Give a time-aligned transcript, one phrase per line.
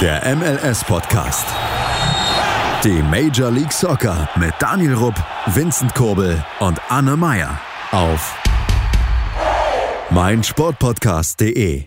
[0.00, 1.44] Der MLS-Podcast.
[2.84, 5.16] Die Major League Soccer mit Daniel Rupp,
[5.46, 8.40] Vincent Kurbel und Anne Meyer auf
[10.10, 11.86] meinsportpodcast.de.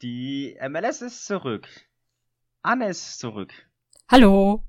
[0.00, 1.66] Die MLS ist zurück.
[2.62, 3.52] Anne ist zurück.
[4.08, 4.64] Hallo.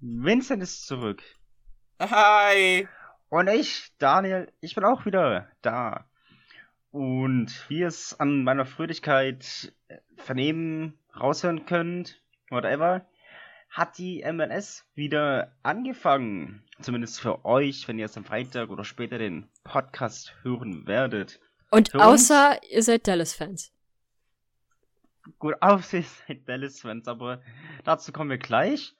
[0.00, 1.22] Vincent ist zurück.
[2.00, 2.88] Hi.
[3.28, 6.06] Und ich, Daniel, ich bin auch wieder da.
[6.96, 13.04] Und wie ihr es an meiner Fröhlichkeit äh, vernehmen, raushören könnt, whatever,
[13.68, 16.64] hat die MLS wieder angefangen.
[16.80, 21.38] Zumindest für euch, wenn ihr es am Freitag oder später den Podcast hören werdet.
[21.70, 23.74] Und Für außer ihr seid Dallas-Fans.
[25.38, 27.42] Gut, außer ihr seid Dallas-Fans, aber
[27.84, 28.94] dazu kommen wir gleich.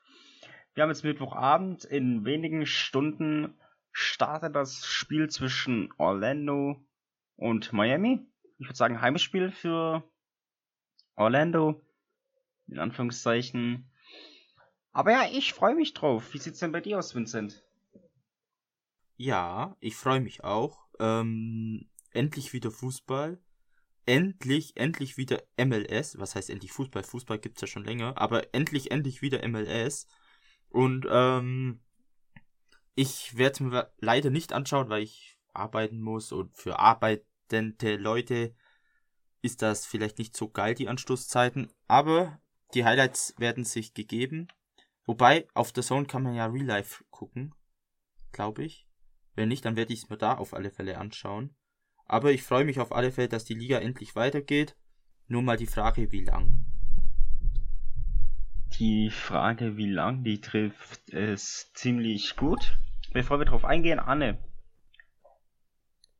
[0.74, 1.86] Wir haben jetzt Mittwochabend.
[1.86, 3.54] In wenigen Stunden
[3.90, 6.78] startet das Spiel zwischen Orlando
[7.36, 8.26] und Miami.
[8.58, 10.02] Ich würde sagen Heimspiel für
[11.14, 11.82] Orlando.
[12.68, 13.90] In Anführungszeichen.
[14.92, 16.34] Aber ja, ich freue mich drauf.
[16.34, 17.62] Wie sieht's denn bei dir aus, Vincent?
[19.16, 20.88] Ja, ich freue mich auch.
[20.98, 23.38] Ähm, endlich wieder Fußball.
[24.04, 26.18] Endlich, endlich wieder MLS.
[26.18, 27.04] Was heißt endlich Fußball?
[27.04, 28.18] Fußball gibt's ja schon länger.
[28.18, 30.08] Aber endlich, endlich wieder MLS.
[30.70, 31.80] Und ähm,
[32.94, 36.32] ich werde es mir leider nicht anschauen, weil ich arbeiten muss.
[36.32, 38.54] Und für arbeitende Leute
[39.42, 41.72] ist das vielleicht nicht so geil, die Anstoßzeiten.
[41.86, 42.40] Aber
[42.74, 44.48] die Highlights werden sich gegeben.
[45.04, 47.54] Wobei, auf der Zone kann man ja Real Life gucken.
[48.32, 48.86] Glaube ich.
[49.34, 51.54] Wenn nicht, dann werde ich es mir da auf alle Fälle anschauen.
[52.06, 54.76] Aber ich freue mich auf alle Fälle, dass die Liga endlich weitergeht.
[55.28, 56.64] Nur mal die Frage, wie lang.
[58.78, 62.78] Die Frage, wie lang die trifft, ist ziemlich gut.
[63.12, 64.38] Bevor wir drauf eingehen, Anne.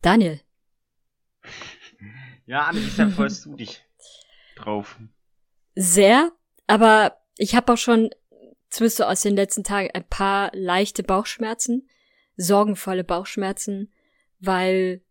[0.06, 0.40] Daniel.
[2.46, 3.82] Ja, Anne, wie sehr freust du dich
[4.54, 5.00] drauf?
[5.74, 6.30] Sehr,
[6.68, 8.10] aber ich habe auch schon,
[8.70, 11.88] zumindest so aus den letzten Tagen, ein paar leichte Bauchschmerzen,
[12.36, 13.92] sorgenvolle Bauchschmerzen,
[14.38, 15.02] weil,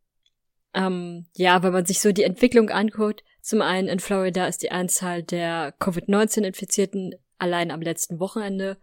[0.74, 4.72] ähm, ja, wenn man sich so die Entwicklung anguckt, zum einen in Florida ist die
[4.72, 8.78] Anzahl der Covid-19-Infizierten allein am letzten Wochenende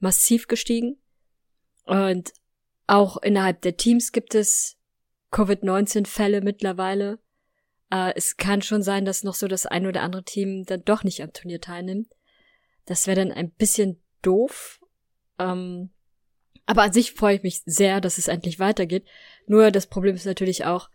[0.00, 1.00] massiv gestiegen.
[1.84, 2.32] Und
[2.88, 4.81] auch innerhalb der Teams gibt es
[5.32, 7.18] Covid-19-Fälle mittlerweile.
[7.90, 11.02] Äh, es kann schon sein, dass noch so das ein oder andere Team dann doch
[11.02, 12.14] nicht am Turnier teilnimmt.
[12.86, 14.80] Das wäre dann ein bisschen doof.
[15.38, 15.90] Ähm,
[16.66, 19.06] aber an sich freue ich mich sehr, dass es endlich weitergeht.
[19.46, 20.88] Nur das Problem ist natürlich auch,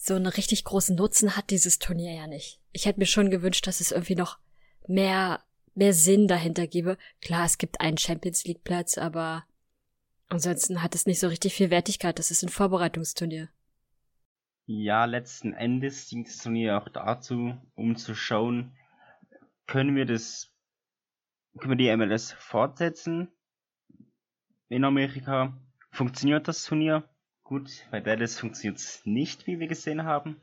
[0.00, 2.60] so einen richtig großen Nutzen hat dieses Turnier ja nicht.
[2.72, 4.38] Ich hätte mir schon gewünscht, dass es irgendwie noch
[4.86, 5.42] mehr,
[5.74, 6.96] mehr Sinn dahinter gäbe.
[7.20, 9.44] Klar, es gibt einen Champions League Platz, aber
[10.28, 12.18] ansonsten hat es nicht so richtig viel Wertigkeit.
[12.18, 13.48] Das ist ein Vorbereitungsturnier.
[14.70, 18.76] Ja, letzten Endes dient das Turnier auch dazu, um zu schauen,
[19.66, 20.52] können wir das,
[21.58, 23.28] können wir die MLS fortsetzen
[24.68, 25.58] in Amerika?
[25.90, 27.08] Funktioniert das Turnier?
[27.44, 30.38] Gut, bei Dallas funktioniert es nicht, wie wir gesehen haben.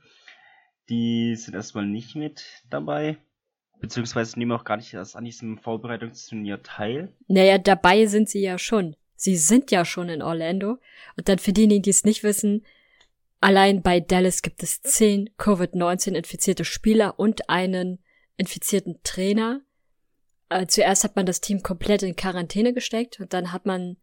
[0.90, 3.18] Die sind erstmal nicht mit dabei.
[3.80, 7.14] Beziehungsweise nehmen auch gar nicht erst an diesem Vorbereitungsturnier teil.
[7.28, 8.96] Naja, dabei sind sie ja schon.
[9.16, 10.80] Sie sind ja schon in Orlando.
[11.16, 12.66] Und dann für diejenigen, die es nicht wissen,
[13.42, 18.00] allein bei Dallas gibt es zehn Covid-19 infizierte Spieler und einen
[18.38, 19.62] infizierten Trainer.
[20.50, 23.98] Äh, zuerst hat man das Team komplett in Quarantäne gesteckt und dann hat man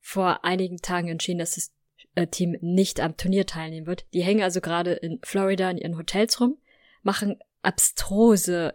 [0.00, 1.72] vor einigen Tagen entschieden, dass das
[2.14, 4.06] äh, Team nicht am Turnier teilnehmen wird.
[4.12, 6.58] Die hängen also gerade in Florida in ihren Hotels rum,
[7.02, 8.74] machen abstruse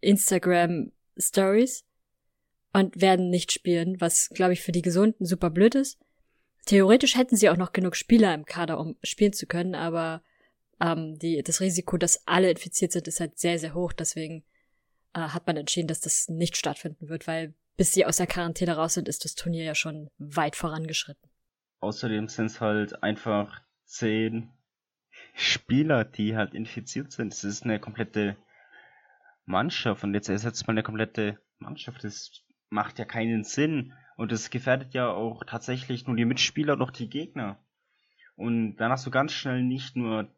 [0.00, 1.84] Instagram Stories
[2.72, 5.98] und werden nicht spielen, was, glaube ich, für die Gesunden super blöd ist.
[6.66, 10.22] Theoretisch hätten sie auch noch genug Spieler im Kader, um spielen zu können, aber
[10.80, 13.92] ähm, die, das Risiko, dass alle infiziert sind, ist halt sehr, sehr hoch.
[13.92, 14.44] Deswegen
[15.14, 18.76] äh, hat man entschieden, dass das nicht stattfinden wird, weil bis sie aus der Quarantäne
[18.76, 21.30] raus sind, ist das Turnier ja schon weit vorangeschritten.
[21.80, 24.50] Außerdem sind es halt einfach zehn
[25.34, 27.32] Spieler, die halt infiziert sind.
[27.32, 28.36] Es ist eine komplette
[29.46, 32.04] Mannschaft und jetzt ersetzt man eine komplette Mannschaft.
[32.04, 36.90] Das macht ja keinen Sinn und es gefährdet ja auch tatsächlich nur die Mitspieler auch
[36.90, 37.58] die Gegner.
[38.36, 40.28] Und dann hast du ganz schnell nicht nur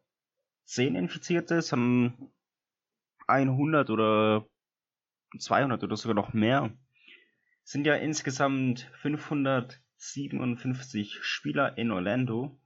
[0.63, 2.31] 10 Infizierte, sondern
[3.27, 4.47] 100 oder
[5.37, 6.71] 200 oder sogar noch mehr.
[7.65, 12.57] Es sind ja insgesamt 557 Spieler in Orlando.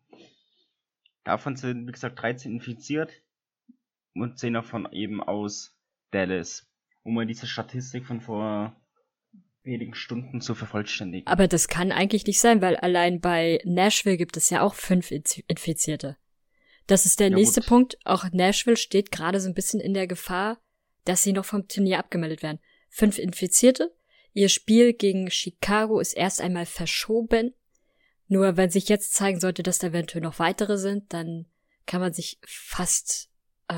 [1.24, 3.24] Davon sind, wie gesagt, 13 infiziert
[4.14, 5.76] und 10 davon eben aus
[6.12, 6.72] Dallas.
[7.02, 8.80] Um mal diese Statistik von vor
[9.68, 11.28] wenigen Stunden zu vervollständigen.
[11.28, 15.12] Aber das kann eigentlich nicht sein, weil allein bei Nashville gibt es ja auch fünf
[15.12, 16.18] Infizierte.
[16.88, 17.70] Das ist der Ja, nächste gut.
[17.70, 17.98] Punkt.
[18.06, 20.60] Auch Nashville steht gerade so ein bisschen in der Gefahr,
[21.06, 22.60] dass sie noch vom Turnier abgemeldet werden.
[22.90, 23.94] fünf Infizierte.
[24.34, 27.54] Ihr Spiel gegen Chicago ist erst einmal verschoben.
[28.28, 31.46] Nur wenn sich jetzt zeigen sollte, dass da eventuell noch weitere sind, dann
[31.86, 33.30] kann man sich fast,
[33.68, 33.74] äh,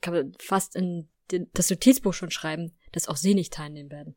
[0.00, 4.16] kann man fast in den, das Notizbuch schon schreiben, dass auch sie nicht teilnehmen werden.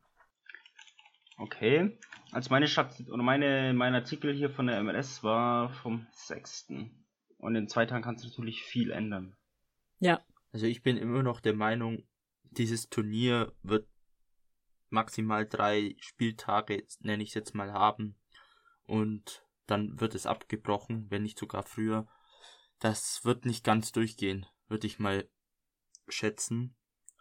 [1.44, 2.00] Okay.
[2.32, 6.70] Also meine Stadt oder meine, mein Artikel hier von der MLS war vom 6.
[7.38, 9.36] Und in zwei Tagen kannst du natürlich viel ändern.
[10.00, 10.22] Ja.
[10.54, 12.08] Also ich bin immer noch der Meinung,
[12.44, 13.90] dieses Turnier wird
[14.90, 18.16] maximal drei Spieltage, nenne ich es jetzt mal, haben.
[18.86, 22.08] Und dann wird es abgebrochen, wenn nicht sogar früher.
[22.80, 25.28] Das wird nicht ganz durchgehen, würde ich mal
[26.08, 26.74] schätzen.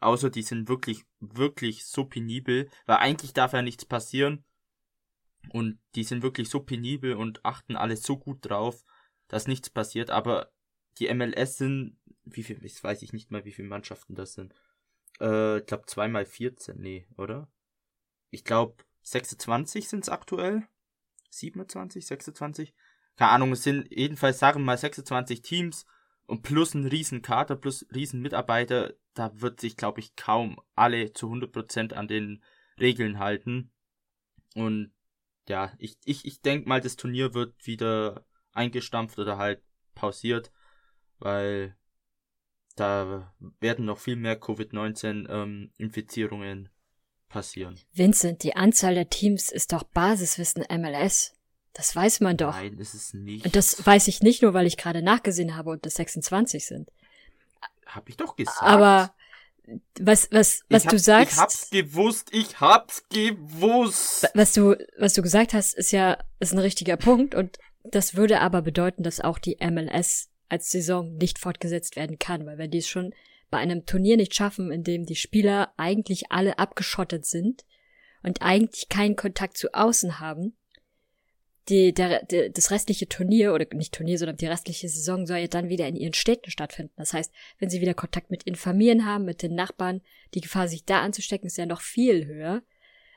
[0.02, 4.44] Außer die sind wirklich, wirklich so penibel, weil eigentlich darf ja nichts passieren.
[5.50, 8.84] Und die sind wirklich so penibel und achten alles so gut drauf,
[9.28, 10.10] dass nichts passiert.
[10.10, 10.50] Aber
[10.98, 14.54] die MLS sind, wie viel, ich weiß ich nicht mal, wie viele Mannschaften das sind.
[15.20, 17.48] Äh, ich glaube zweimal 14, nee, oder?
[18.30, 20.66] Ich glaube 26 sind es aktuell.
[21.30, 22.74] 27, 26.
[23.16, 25.86] Keine Ahnung, es sind jedenfalls, sagen wir mal 26 Teams
[26.26, 31.12] und plus ein riesen Kader, plus riesen Mitarbeiter, da wird sich, glaube ich, kaum alle
[31.12, 32.42] zu 100% an den
[32.80, 33.70] Regeln halten.
[34.54, 34.92] Und
[35.48, 39.60] ja, ich, ich, ich denke mal, das Turnier wird wieder eingestampft oder halt
[39.94, 40.52] pausiert,
[41.18, 41.76] weil
[42.76, 46.70] da werden noch viel mehr Covid-19-Infizierungen ähm,
[47.28, 47.78] passieren.
[47.92, 51.34] Vincent, die Anzahl der Teams ist doch Basiswissen MLS.
[51.74, 52.54] Das weiß man doch.
[52.54, 53.46] Nein, ist es nicht.
[53.46, 56.90] Und das weiß ich nicht nur, weil ich gerade nachgesehen habe und es 26 sind.
[57.94, 58.62] Hab ich doch gesagt.
[58.62, 59.14] Aber
[60.00, 61.32] was, was, was hab, du sagst.
[61.34, 64.28] Ich hab's gewusst, ich hab's gewusst.
[64.34, 68.40] Was du, was du gesagt hast, ist ja, ist ein richtiger Punkt und das würde
[68.40, 72.78] aber bedeuten, dass auch die MLS als Saison nicht fortgesetzt werden kann, weil wenn die
[72.78, 73.14] es schon
[73.50, 77.64] bei einem Turnier nicht schaffen, in dem die Spieler eigentlich alle abgeschottet sind
[78.22, 80.56] und eigentlich keinen Kontakt zu außen haben,
[81.68, 85.46] die, der, der, das restliche Turnier, oder nicht Turnier, sondern die restliche Saison soll ja
[85.46, 86.92] dann wieder in ihren Städten stattfinden.
[86.96, 90.00] Das heißt, wenn sie wieder Kontakt mit ihren Familien haben, mit den Nachbarn,
[90.34, 92.62] die Gefahr, sich da anzustecken, ist ja noch viel höher.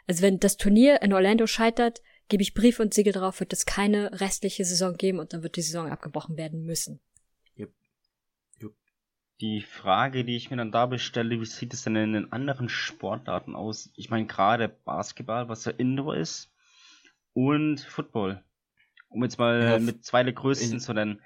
[0.07, 3.65] Also wenn das Turnier in Orlando scheitert, gebe ich Brief und Siegel drauf, wird es
[3.65, 6.99] keine restliche Saison geben und dann wird die Saison abgebrochen werden müssen.
[7.57, 7.73] Yep.
[8.61, 8.73] Yep.
[9.41, 12.69] Die Frage, die ich mir dann da bestelle, wie sieht es denn in den anderen
[12.69, 13.91] Sportarten aus?
[13.95, 16.51] Ich meine, gerade Basketball, was ja Indoor ist,
[17.35, 18.43] und Football.
[19.09, 21.21] Um jetzt mal ja, mit zwei der größten zu nennen.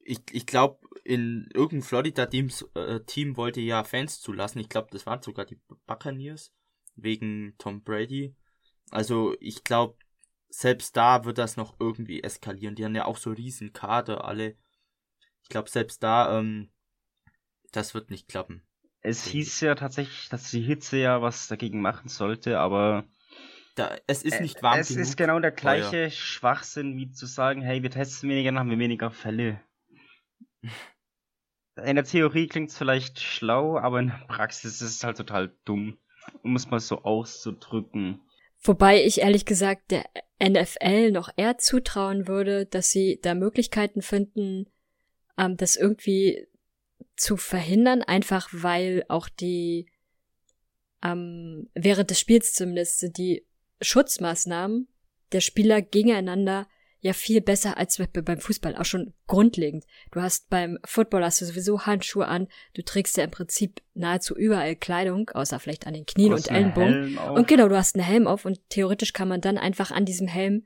[0.00, 4.58] Ich, ich glaube, in irgendein Florida-Team äh, Team wollte ja Fans zulassen.
[4.58, 6.52] Ich glaube, das waren sogar die Buccaneers.
[6.94, 8.34] Wegen Tom Brady.
[8.90, 9.96] Also, ich glaube,
[10.48, 12.74] selbst da wird das noch irgendwie eskalieren.
[12.74, 14.56] Die haben ja auch so riesen Kader alle.
[15.42, 16.70] Ich glaube, selbst da, ähm,
[17.72, 18.62] das wird nicht klappen.
[19.00, 23.04] Es hieß ja tatsächlich, dass die Hitze ja was dagegen machen sollte, aber
[23.74, 25.02] da, es ist nicht warm Es genug.
[25.02, 26.10] ist genau der gleiche oh, ja.
[26.10, 29.60] Schwachsinn, wie zu sagen, hey, wir testen weniger, dann haben wir weniger Fälle.
[31.82, 35.56] In der Theorie klingt es vielleicht schlau, aber in der Praxis ist es halt total
[35.64, 35.96] dumm,
[36.42, 38.20] um es mal so auszudrücken.
[38.60, 40.04] Wobei ich ehrlich gesagt der
[40.38, 44.66] NFL noch eher zutrauen würde, dass sie da Möglichkeiten finden,
[45.38, 46.46] ähm, das irgendwie
[47.16, 49.90] zu verhindern, einfach weil auch die
[51.02, 53.46] ähm, während des Spiels zumindest sind die
[53.82, 54.88] Schutzmaßnahmen
[55.32, 56.66] der Spieler gegeneinander
[57.00, 59.84] ja viel besser als beim Fußball, auch schon grundlegend.
[60.12, 64.36] Du hast beim Football hast du sowieso Handschuhe an, du trägst ja im Prinzip nahezu
[64.36, 67.18] überall Kleidung, außer vielleicht an den Knien und Ellenbogen.
[67.18, 70.28] Und genau, du hast einen Helm auf und theoretisch kann man dann einfach an diesem
[70.28, 70.64] Helm,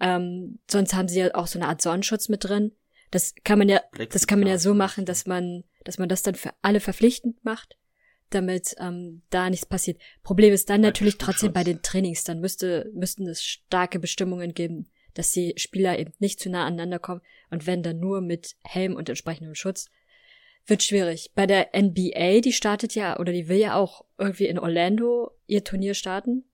[0.00, 2.72] ähm, sonst haben sie ja auch so eine Art Sonnenschutz mit drin.
[3.10, 6.22] Das kann man ja, das kann man ja so machen, dass man, dass man das
[6.22, 7.76] dann für alle verpflichtend macht
[8.30, 10.00] damit ähm, da nichts passiert.
[10.22, 14.90] Problem ist dann natürlich trotzdem bei den Trainings, dann müsste, müssten es starke Bestimmungen geben,
[15.14, 18.94] dass die Spieler eben nicht zu nah aneinander kommen und wenn dann nur mit Helm
[18.94, 19.90] und entsprechendem Schutz.
[20.68, 21.30] Wird schwierig.
[21.36, 25.62] Bei der NBA, die startet ja, oder die will ja auch irgendwie in Orlando ihr
[25.62, 26.44] Turnier starten.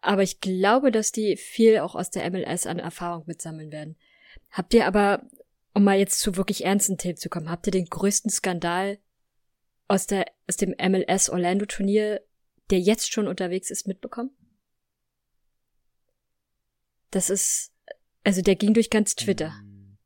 [0.00, 3.96] Aber ich glaube, dass die viel auch aus der MLS an Erfahrung mitsammeln werden.
[4.50, 5.28] Habt ihr aber,
[5.74, 8.98] um mal jetzt zu wirklich ernsten Themen zu kommen, habt ihr den größten Skandal
[9.90, 12.22] aus, der, aus dem MLS Orlando Turnier,
[12.70, 14.30] der jetzt schon unterwegs ist, mitbekommen?
[17.10, 17.72] Das ist,
[18.22, 19.50] also der ging durch ganz Twitter.
[19.50, 19.98] Mm.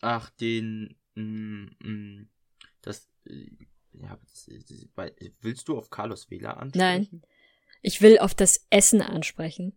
[0.00, 2.28] Ach, den, mm, mm,
[2.80, 3.50] das, äh,
[3.92, 4.18] ja,
[5.42, 7.08] willst du auf Carlos Vela ansprechen?
[7.10, 7.22] Nein,
[7.82, 9.76] ich will auf das Essen ansprechen.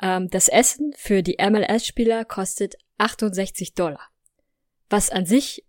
[0.00, 4.12] Ähm, das Essen für die MLS-Spieler kostet 68 Dollar.
[4.88, 5.64] Was an sich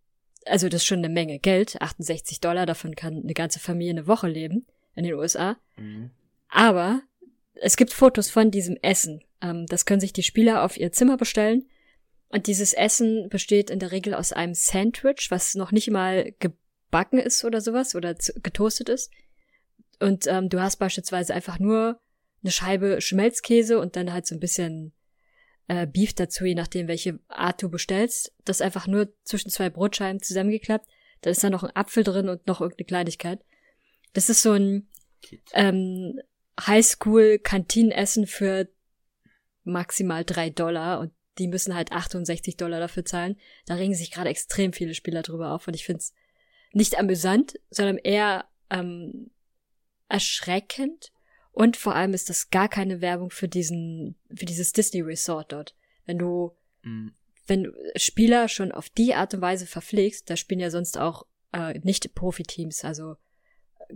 [0.50, 4.08] also das ist schon eine Menge Geld, 68 Dollar, davon kann eine ganze Familie eine
[4.08, 4.66] Woche leben
[4.96, 5.58] in den USA.
[5.78, 6.12] Mhm.
[6.50, 7.02] Aber
[7.54, 9.24] es gibt Fotos von diesem Essen.
[9.42, 11.68] Ähm, das können sich die Spieler auf ihr Zimmer bestellen.
[12.30, 17.20] Und dieses Essen besteht in der Regel aus einem Sandwich, was noch nicht mal gebacken
[17.20, 19.12] ist oder sowas oder getoastet ist.
[20.00, 22.00] Und ähm, du hast beispielsweise einfach nur
[22.44, 24.94] eine Scheibe Schmelzkäse und dann halt so ein bisschen
[25.70, 28.34] äh, Beef dazu, je nachdem, welche Art du bestellst.
[28.44, 30.90] Das einfach nur zwischen zwei Brotscheiben zusammengeklappt.
[31.22, 33.40] Da ist dann noch ein Apfel drin und noch irgendeine Kleinigkeit.
[34.14, 34.90] Das ist so ein
[35.54, 36.20] ähm,
[36.60, 38.68] Highschool-Kantinenessen für
[39.64, 43.38] maximal drei Dollar und die müssen halt 68 Dollar dafür zahlen.
[43.68, 46.14] Da regen sich gerade extrem viele Spieler drüber auf und ich find's
[46.74, 49.30] nicht amüsant, sondern eher ähm,
[50.08, 51.12] erschreckend.
[51.52, 55.76] Und vor allem ist das gar keine Werbung für diesen, für dieses Disney Resort dort.
[56.06, 57.14] Wenn du, Mhm.
[57.48, 61.26] wenn du Spieler schon auf die Art und Weise verpflegst, da spielen ja sonst auch
[61.52, 63.16] äh, nicht Profiteams, also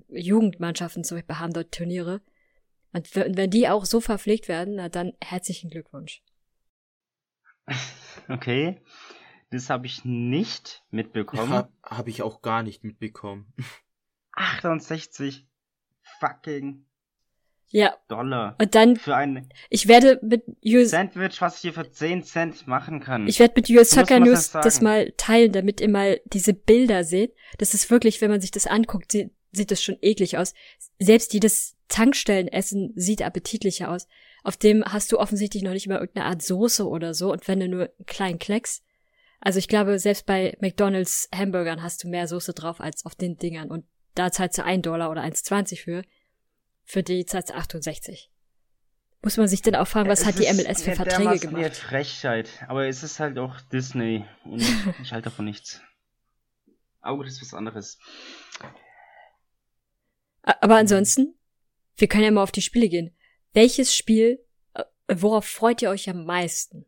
[0.10, 2.22] äh, Jugendmannschaften zum Beispiel haben dort Turniere.
[2.92, 6.22] Und wenn wenn die auch so verpflegt werden, na dann herzlichen Glückwunsch.
[8.30, 8.82] Okay.
[9.52, 11.52] Das habe ich nicht mitbekommen.
[11.52, 13.54] Habe hab ich auch gar nicht mitbekommen.
[14.32, 15.48] 68
[16.20, 16.86] fucking
[17.74, 18.56] Ja, Dollar.
[18.62, 22.68] und dann, Für ein ich werde mit US, Sandwich, was ich hier für 10 Cent
[22.68, 23.28] machen kann.
[23.28, 27.04] ich werde mit US Soccer News das das mal teilen, damit ihr mal diese Bilder
[27.04, 27.34] seht.
[27.58, 30.54] Das ist wirklich, wenn man sich das anguckt, sieht, sieht das schon eklig aus.
[31.00, 34.08] Selbst jedes Tankstellenessen sieht appetitlicher aus.
[34.44, 37.60] Auf dem hast du offensichtlich noch nicht mal irgendeine Art Soße oder so und wenn
[37.60, 38.84] du nur einen kleinen Klecks.
[39.40, 43.38] Also ich glaube, selbst bei McDonalds Hamburgern hast du mehr Soße drauf als auf den
[43.38, 46.04] Dingern und da zahlst du 1 Dollar oder 1,20 für.
[46.84, 48.30] Für die du 68.
[49.22, 51.48] Muss man sich denn auch fragen, was Es hat die ist MLS für Verträge dermaßen
[51.50, 51.78] eine gemacht?
[51.78, 52.50] Frechheit.
[52.68, 54.26] Aber es ist halt auch Disney.
[54.44, 54.62] Und
[55.02, 55.82] ich halte davon nichts.
[57.00, 57.98] Aber das ist was anderes.
[60.42, 61.36] Aber ansonsten,
[61.96, 63.16] wir können ja mal auf die Spiele gehen.
[63.54, 66.86] Welches Spiel, äh, worauf freut ihr euch am meisten?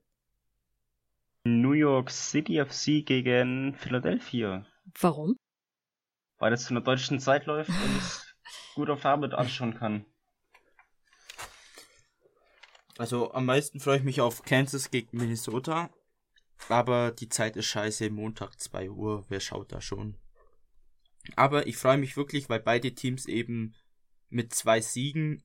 [1.45, 4.65] New York City FC gegen Philadelphia.
[4.99, 5.37] Warum?
[6.37, 8.01] Weil das zu einer deutschen Zeit läuft und
[8.75, 10.05] gut auf Arbeit anschauen kann.
[12.97, 15.89] Also am meisten freue ich mich auf Kansas gegen Minnesota.
[16.69, 20.17] Aber die Zeit ist scheiße, Montag 2 Uhr, wer schaut da schon?
[21.35, 23.75] Aber ich freue mich wirklich, weil beide Teams eben
[24.29, 25.43] mit zwei Siegen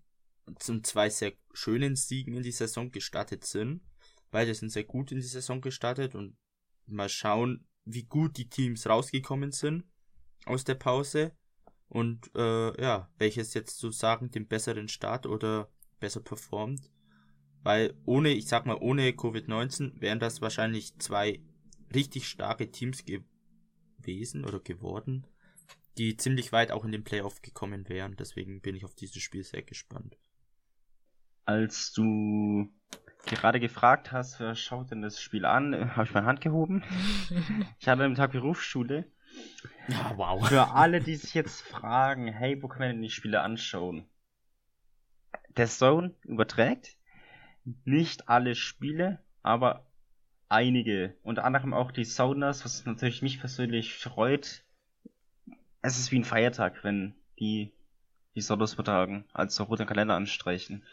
[0.58, 3.82] zum zwei sehr schönen Siegen in die Saison gestartet sind.
[4.30, 6.36] Beide sind sehr gut in die Saison gestartet und
[6.86, 9.84] mal schauen, wie gut die Teams rausgekommen sind
[10.44, 11.36] aus der Pause
[11.90, 15.68] und äh, ja, welches jetzt sozusagen den besseren Start oder
[15.98, 16.90] besser performt.
[17.62, 21.40] Weil ohne, ich sag mal, ohne Covid-19 wären das wahrscheinlich zwei
[21.92, 25.26] richtig starke Teams gewesen oder geworden,
[25.98, 28.16] die ziemlich weit auch in den Playoff gekommen wären.
[28.16, 30.16] Deswegen bin ich auf dieses Spiel sehr gespannt.
[31.44, 32.72] Als du
[33.26, 36.84] gerade gefragt hast, wer schaut denn das Spiel an, habe ich meine Hand gehoben.
[37.80, 39.10] Ich hatte am Tag Berufsschule.
[39.88, 40.46] Ja, wow.
[40.46, 44.06] Für alle, die sich jetzt fragen, hey, wo können wir denn die Spiele anschauen?
[45.56, 46.96] Der Zone überträgt
[47.84, 49.86] nicht alle Spiele, aber
[50.48, 51.14] einige.
[51.22, 54.64] Unter anderem auch die Sounders, was natürlich mich persönlich freut.
[55.82, 57.72] Es ist wie ein Feiertag, wenn die
[58.36, 60.84] die Sounders übertragen, also roten Kalender anstreichen.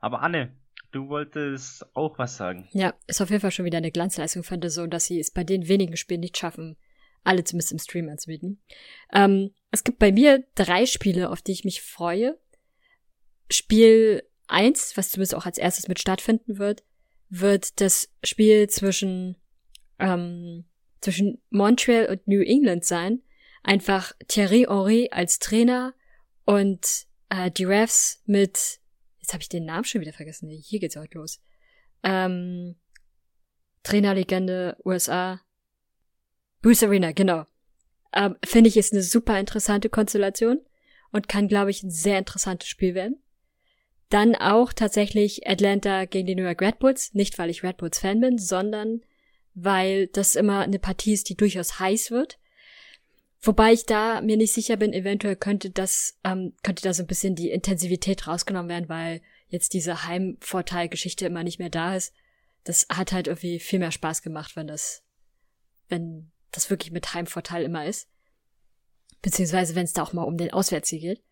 [0.00, 0.52] Aber Anne,
[0.92, 2.68] du wolltest auch was sagen.
[2.72, 5.32] Ja, ist auf jeden Fall schon wieder eine Glanzleistung von der so, dass sie es
[5.32, 6.76] bei den wenigen Spielen nicht schaffen,
[7.26, 8.62] alle zumindest im Stream anzubieten.
[9.12, 12.38] Ähm, es gibt bei mir drei Spiele, auf die ich mich freue.
[13.50, 16.84] Spiel eins, was zumindest auch als erstes mit stattfinden wird,
[17.28, 19.36] wird das Spiel zwischen,
[19.98, 20.64] ähm,
[21.00, 23.22] zwischen Montreal und New England sein.
[23.62, 25.94] Einfach Thierry Henry als Trainer
[26.44, 28.78] und äh, die Refs mit,
[29.18, 31.40] jetzt habe ich den Namen schon wieder vergessen, hier geht's heute los.
[32.04, 32.76] Ähm,
[33.82, 35.40] Trainerlegende USA,
[36.66, 37.46] Bruce Arena, genau.
[38.12, 40.58] Ähm, Finde ich ist eine super interessante Konstellation
[41.12, 43.22] und kann, glaube ich, ein sehr interessantes Spiel werden.
[44.08, 47.14] Dann auch tatsächlich Atlanta gegen die New York Red Bulls.
[47.14, 49.02] Nicht, weil ich Red Bulls Fan bin, sondern
[49.54, 52.36] weil das immer eine Partie ist, die durchaus heiß wird.
[53.40, 57.06] Wobei ich da mir nicht sicher bin, eventuell könnte das, ähm, könnte da so ein
[57.06, 62.12] bisschen die Intensivität rausgenommen werden, weil jetzt diese Heimvorteilgeschichte immer nicht mehr da ist.
[62.64, 65.04] Das hat halt irgendwie viel mehr Spaß gemacht, wenn das,
[65.88, 68.08] wenn das wirklich mit Heimvorteil immer ist.
[69.22, 71.22] Beziehungsweise wenn es da auch mal um den Auswärtssieg geht.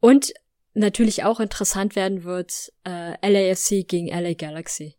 [0.00, 0.32] Und
[0.74, 4.96] natürlich auch interessant werden wird äh, LAFC gegen LA Galaxy.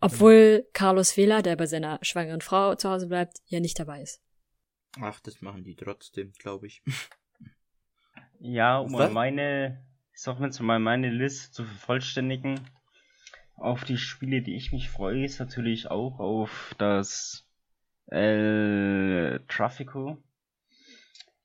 [0.00, 4.22] Obwohl Carlos Vela, der bei seiner schwangeren Frau zu Hause bleibt, ja nicht dabei ist.
[5.00, 6.82] Ach, das machen die trotzdem, glaube ich.
[8.40, 8.98] Ja, um Was?
[8.98, 12.60] mal meine, ich sag jetzt mal meine Liste zu vervollständigen.
[13.56, 17.47] Auf die Spiele, die ich mich freue, ist natürlich auch auf das
[18.10, 20.16] El Trafico.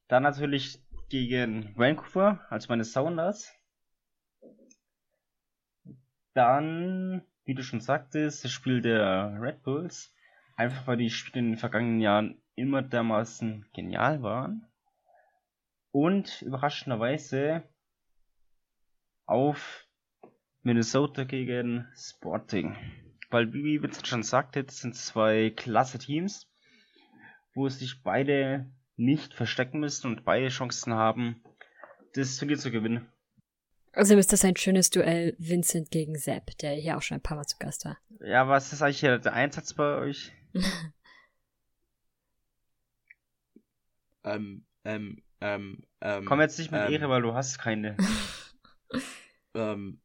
[0.08, 3.54] Dann natürlich gegen Vancouver, also meine Sounders.
[6.34, 10.16] Dann, wie du schon sagtest, das Spiel der Red Bulls.
[10.56, 14.66] Einfach weil die Spiele in den vergangenen Jahren immer dermaßen genial waren.
[15.92, 17.64] Und überraschenderweise
[19.26, 19.86] auf
[20.62, 22.76] Minnesota gegen Sporting.
[23.30, 26.48] Weil, wie Vincent schon sagte, das sind zwei klasse Teams,
[27.54, 31.44] wo sich beide nicht verstecken müssen und beide Chancen haben,
[32.14, 33.08] das Turnier zu gewinnen.
[33.92, 37.38] Also ist das ein schönes Duell Vincent gegen Sepp, der hier auch schon ein paar
[37.38, 37.98] Mal zu Gast war.
[38.22, 40.32] Ja, was ist eigentlich der Einsatz bei euch?
[44.24, 46.26] Ähm, ähm, ähm, ähm.
[46.26, 47.98] Komm jetzt nicht mit ähm, Ehre, weil du hast keine.
[49.56, 50.02] Ähm,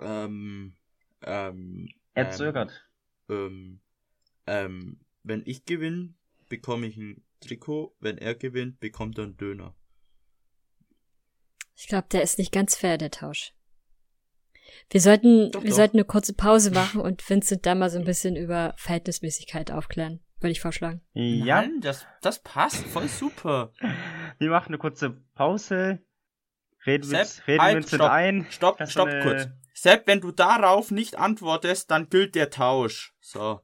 [0.00, 0.76] ähm,
[1.22, 1.88] ähm.
[2.14, 2.84] Er zögert.
[3.28, 3.80] Ähm,
[4.48, 6.14] ähm, wenn ich gewinne,
[6.48, 7.94] bekomme ich ein Trikot.
[8.00, 9.74] Wenn er gewinnt, bekommt er einen Döner.
[11.74, 13.52] Ich glaube, der ist nicht ganz fair, der Tausch.
[14.90, 15.76] Wir sollten, Doch, wir doch.
[15.76, 20.20] sollten eine kurze Pause machen und Vincent da mal so ein bisschen über Verhältnismäßigkeit aufklären,
[20.40, 21.02] würde ich vorschlagen.
[21.12, 22.84] Ja, Nein, das, das passt.
[22.86, 23.72] Voll super.
[24.38, 26.00] wir machen eine kurze Pause.
[26.84, 28.46] Reden wir Sepp, reden halt, Vincent stopp, ein.
[28.50, 29.48] Stopp, stopp eine- kurz.
[29.74, 33.14] Sepp, wenn du darauf nicht antwortest, dann gilt der Tausch.
[33.20, 33.60] So.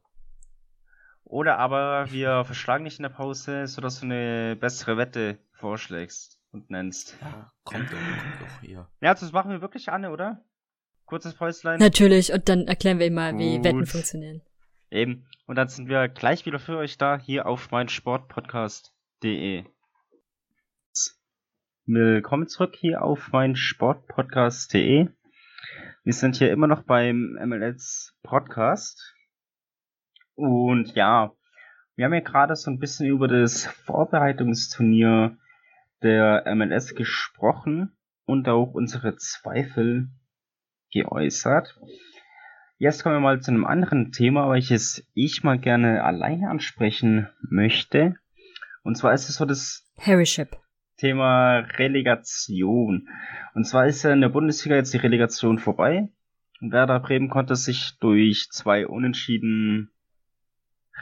[1.33, 6.69] Oder aber wir verschlagen dich in der Pause, sodass du eine bessere Wette vorschlägst und
[6.69, 7.17] nennst.
[7.23, 8.87] Ja, kommt doch, kommt doch hier.
[9.01, 10.45] Ja, das machen wir wirklich, Anne, oder?
[11.07, 11.79] Kurzes Päuslein.
[11.79, 13.65] Natürlich, und dann erklären wir ihm mal, wie Gut.
[13.65, 14.43] Wetten funktionieren.
[14.91, 15.27] Eben.
[15.47, 19.65] Und dann sind wir gleich wieder für euch da, hier auf mein Sportpodcast.de.
[21.87, 25.09] Willkommen zurück hier auf mein Sportpodcast.de.
[26.05, 29.15] Wir sind hier immer noch beim MLS Podcast.
[30.35, 31.33] Und ja,
[31.97, 35.37] wir haben ja gerade so ein bisschen über das Vorbereitungsturnier
[36.03, 40.09] der MLS gesprochen und auch unsere Zweifel
[40.91, 41.79] geäußert.
[42.79, 48.17] Jetzt kommen wir mal zu einem anderen Thema, welches ich mal gerne alleine ansprechen möchte.
[48.83, 50.57] Und zwar ist es so das Harryship.
[50.97, 53.09] Thema Relegation.
[53.55, 56.09] Und zwar ist ja in der Bundesliga jetzt die Relegation vorbei.
[56.61, 59.92] Werder Bremen konnte sich durch zwei Unentschieden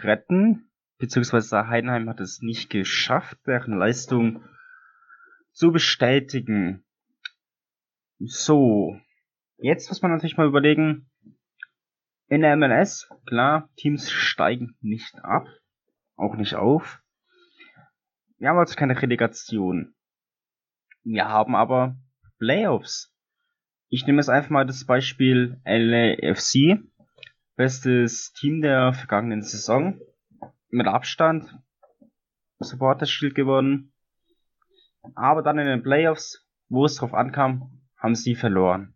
[0.02, 4.44] retten, beziehungsweise Heidenheim hat es nicht geschafft, deren Leistung
[5.52, 6.84] zu bestätigen.
[8.18, 8.98] So,
[9.56, 11.10] jetzt muss man natürlich mal überlegen,
[12.28, 15.48] in der MLS, klar, Teams steigen nicht ab,
[16.16, 17.02] auch nicht auf.
[18.38, 19.94] Wir haben also keine Relegation.
[21.02, 21.96] Wir haben aber
[22.38, 23.12] Playoffs.
[23.88, 26.78] Ich nehme jetzt einfach mal das Beispiel LAFC.
[27.60, 30.00] Bestes Team der vergangenen Saison.
[30.70, 31.44] Mit Abstand.
[32.58, 33.92] Supporter Shield gewonnen.
[35.14, 38.94] Aber dann in den Playoffs, wo es drauf ankam, haben sie verloren.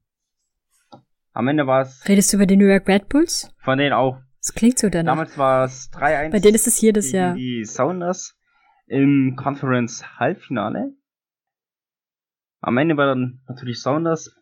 [1.35, 3.55] Am Ende war es Redest du über die New York Red Bulls?
[3.59, 4.22] von denen auch.
[4.38, 5.12] Das klingt so danach.
[5.12, 6.31] Damals war es 3-1.
[6.31, 7.35] Bei denen ist es jedes Jahr.
[7.35, 8.35] die Sounders
[8.87, 10.96] im Conference Halbfinale.
[12.62, 14.35] Am Ende war dann natürlich Sounders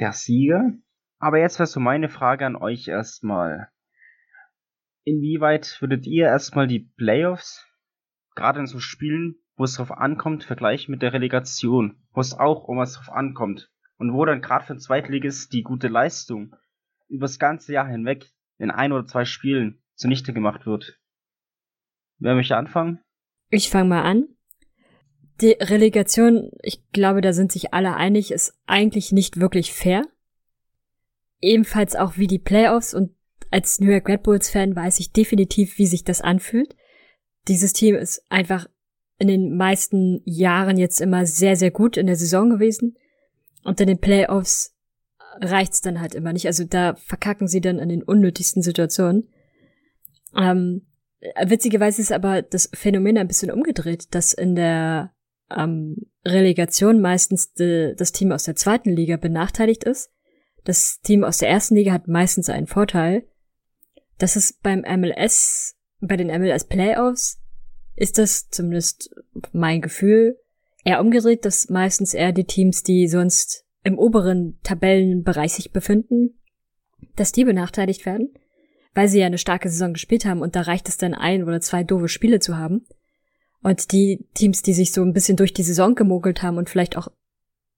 [0.00, 0.72] der Sieger.
[1.20, 3.68] Aber jetzt wäre so meine Frage an euch erstmal.
[5.04, 7.66] Inwieweit würdet ihr erstmal die Playoffs,
[8.34, 12.64] gerade in so Spielen, wo es drauf ankommt, vergleichen mit der Relegation, wo es auch
[12.64, 16.56] um was drauf ankommt und wo dann gerade für den Zweitligist die gute Leistung
[17.08, 20.98] übers ganze Jahr hinweg in ein oder zwei Spielen zunichte gemacht wird?
[22.18, 23.00] Wer möchte anfangen?
[23.50, 24.28] Ich fange mal an.
[25.42, 30.06] Die Relegation, ich glaube, da sind sich alle einig, ist eigentlich nicht wirklich fair.
[31.40, 33.12] Ebenfalls auch wie die Playoffs und
[33.50, 36.76] als New York Red Bulls Fan weiß ich definitiv, wie sich das anfühlt.
[37.48, 38.68] Dieses Team ist einfach
[39.18, 42.96] in den meisten Jahren jetzt immer sehr, sehr gut in der Saison gewesen.
[43.64, 44.74] Und in den Playoffs
[45.40, 46.46] reicht's dann halt immer nicht.
[46.46, 49.28] Also da verkacken sie dann in den unnötigsten Situationen.
[50.36, 50.86] Ähm,
[51.44, 55.12] witzigerweise ist aber das Phänomen ein bisschen umgedreht, dass in der
[55.54, 60.10] ähm, Relegation meistens de, das Team aus der zweiten Liga benachteiligt ist.
[60.64, 63.26] Das Team aus der ersten Liga hat meistens einen Vorteil.
[64.18, 67.40] Das ist beim MLS, bei den MLS Playoffs,
[67.96, 69.14] ist das zumindest
[69.52, 70.38] mein Gefühl
[70.84, 76.38] eher umgedreht, dass meistens eher die Teams, die sonst im oberen Tabellenbereich sich befinden,
[77.16, 78.34] dass die benachteiligt werden,
[78.94, 81.60] weil sie ja eine starke Saison gespielt haben und da reicht es dann ein oder
[81.60, 82.86] zwei doofe Spiele zu haben.
[83.62, 86.96] Und die Teams, die sich so ein bisschen durch die Saison gemogelt haben und vielleicht
[86.96, 87.08] auch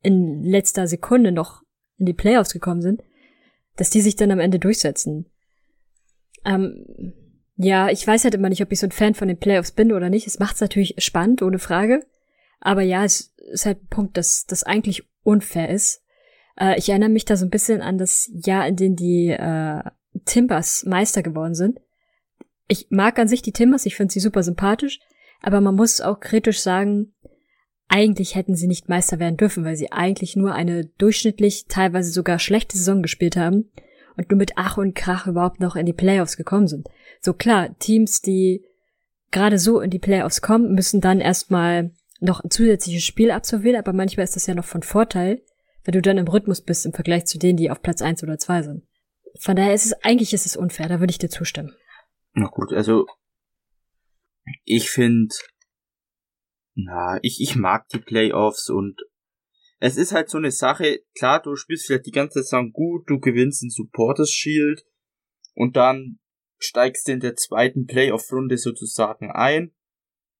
[0.03, 1.63] in letzter Sekunde noch
[2.03, 3.03] in die Playoffs gekommen sind,
[3.77, 5.27] dass die sich dann am Ende durchsetzen.
[6.45, 7.15] Ähm,
[7.57, 9.93] ja, ich weiß halt immer nicht, ob ich so ein Fan von den Playoffs bin
[9.93, 10.27] oder nicht.
[10.27, 12.05] Es macht es natürlich spannend, ohne Frage.
[12.61, 16.03] Aber ja, es ist halt ein Punkt, dass das eigentlich unfair ist.
[16.59, 19.83] Äh, ich erinnere mich da so ein bisschen an das Jahr, in dem die äh,
[20.25, 21.81] Timbers Meister geworden sind.
[22.67, 24.99] Ich mag an sich die Timbers, ich finde sie super sympathisch,
[25.41, 27.15] aber man muss auch kritisch sagen,
[27.89, 32.39] eigentlich hätten sie nicht Meister werden dürfen, weil sie eigentlich nur eine durchschnittlich, teilweise sogar
[32.39, 33.71] schlechte Saison gespielt haben
[34.17, 36.89] und nur mit Ach und Krach überhaupt noch in die Playoffs gekommen sind.
[37.21, 38.65] So klar, Teams, die
[39.31, 43.93] gerade so in die Playoffs kommen, müssen dann erstmal noch ein zusätzliches Spiel absolvieren, aber
[43.93, 45.43] manchmal ist das ja noch von Vorteil,
[45.85, 48.39] wenn du dann im Rhythmus bist im Vergleich zu denen, die auf Platz eins oder
[48.39, 48.85] zwei sind.
[49.41, 51.75] Von daher ist es, eigentlich ist es unfair, da würde ich dir zustimmen.
[52.35, 53.07] Na gut, also
[54.65, 55.35] ich finde,
[56.75, 59.01] na, ich, ich mag die Playoffs und
[59.79, 63.19] es ist halt so eine Sache, klar, du spielst vielleicht die ganze Saison gut, du
[63.19, 64.85] gewinnst den Supporters Shield
[65.55, 66.21] und dann
[66.59, 69.75] steigst du in der zweiten Playoff-Runde sozusagen ein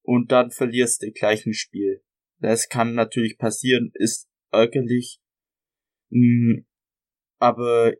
[0.03, 2.05] und dann verlierst du gleich ein Spiel.
[2.39, 5.21] Das kann natürlich passieren, ist ärgerlich,
[6.11, 6.61] mm,
[7.39, 7.95] aber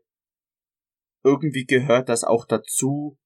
[1.23, 3.17] irgendwie gehört das auch dazu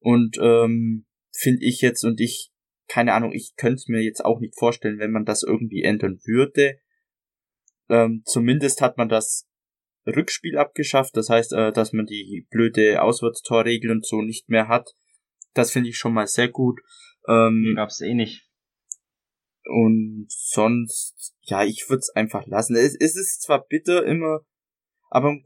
[0.00, 2.49] und ähm, finde ich jetzt und ich
[2.90, 6.18] keine Ahnung, ich könnte es mir jetzt auch nicht vorstellen, wenn man das irgendwie ändern
[6.24, 6.80] würde.
[7.88, 9.48] Ähm, zumindest hat man das
[10.06, 14.96] Rückspiel abgeschafft, das heißt, äh, dass man die blöde Auswärtstorregel und so nicht mehr hat.
[15.54, 16.80] Das finde ich schon mal sehr gut.
[17.28, 18.48] Ähm, Gab's eh nicht.
[19.64, 22.74] Und sonst, ja, ich würde es einfach lassen.
[22.74, 24.40] Es, es ist zwar bitter immer,
[25.10, 25.36] aber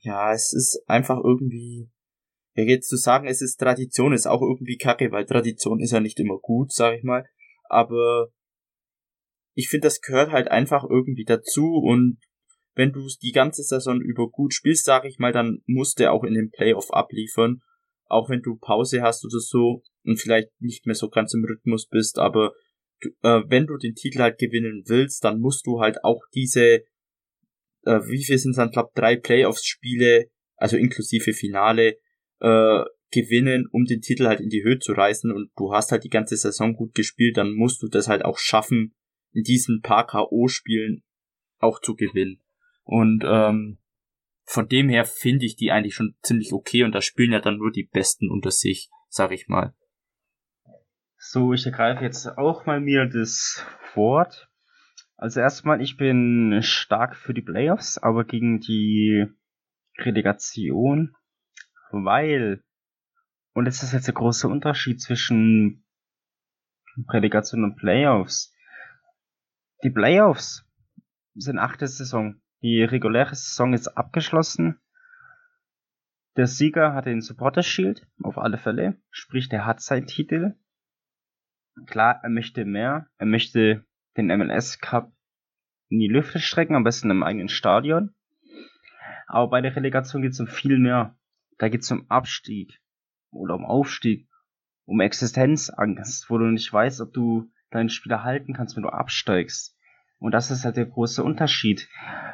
[0.00, 1.90] ja, es ist einfach irgendwie,
[2.56, 6.00] ja, jetzt zu sagen, es ist Tradition, ist auch irgendwie kacke, weil Tradition ist ja
[6.00, 7.24] nicht immer gut, sag ich mal.
[7.68, 8.28] Aber
[9.54, 12.18] ich finde, das gehört halt einfach irgendwie dazu und
[12.74, 16.24] wenn du die ganze Saison über gut spielst, sag ich mal, dann musst du auch
[16.24, 17.62] in den Playoff abliefern.
[18.04, 21.88] Auch wenn du Pause hast oder so und vielleicht nicht mehr so ganz im Rhythmus
[21.88, 22.52] bist, aber
[23.22, 26.84] äh, wenn du den Titel halt gewinnen willst, dann musst du halt auch diese,
[27.84, 31.96] äh, wie viel sind es dann, glaube drei Playoffs-Spiele, also inklusive Finale,
[32.40, 36.04] äh, gewinnen, um den Titel halt in die Höhe zu reißen und du hast halt
[36.04, 38.94] die ganze Saison gut gespielt, dann musst du das halt auch schaffen,
[39.32, 41.02] in diesen paar K.O.-Spielen
[41.58, 42.40] auch zu gewinnen.
[42.84, 43.78] Und ähm,
[44.44, 47.58] von dem her finde ich die eigentlich schon ziemlich okay und da spielen ja dann
[47.58, 49.74] nur die Besten unter sich, sag ich mal.
[51.18, 54.48] So, ich ergreife jetzt auch mal mir das Wort.
[55.16, 59.26] Also erstmal, ich bin stark für die Playoffs, aber gegen die
[59.98, 61.16] Relegation,
[61.90, 62.62] weil,
[63.54, 65.84] und das ist jetzt der große Unterschied zwischen
[67.08, 68.54] Relegation und Playoffs.
[69.82, 70.64] Die Playoffs
[71.34, 72.40] sind achte Saison.
[72.62, 74.80] Die reguläre Saison ist abgeschlossen.
[76.36, 79.00] Der Sieger hat den Supporter Shield, auf alle Fälle.
[79.10, 80.54] Sprich, der hat seinen Titel.
[81.86, 83.08] Klar, er möchte mehr.
[83.18, 83.84] Er möchte
[84.16, 85.12] den MLS Cup
[85.88, 88.14] in die Lüfte strecken, am besten im eigenen Stadion.
[89.26, 91.15] Aber bei der Relegation geht es um viel mehr.
[91.58, 92.80] Da geht es um Abstieg
[93.30, 94.28] oder um Aufstieg,
[94.84, 99.76] um Existenzangst, wo du nicht weißt, ob du deinen Spieler halten kannst, wenn du absteigst.
[100.18, 101.88] Und das ist halt der große Unterschied.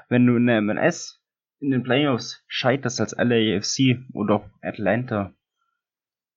[0.08, 1.22] Wenn du in der MLS
[1.62, 5.32] in den Playoffs scheiterst als LAFC oder Atlanta.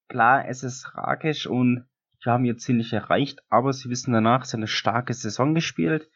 [0.07, 1.87] Klar, es ist tragisch und
[2.23, 5.55] wir haben ihr Ziel nicht erreicht, aber sie wissen danach, sie haben eine starke Saison
[5.55, 6.09] gespielt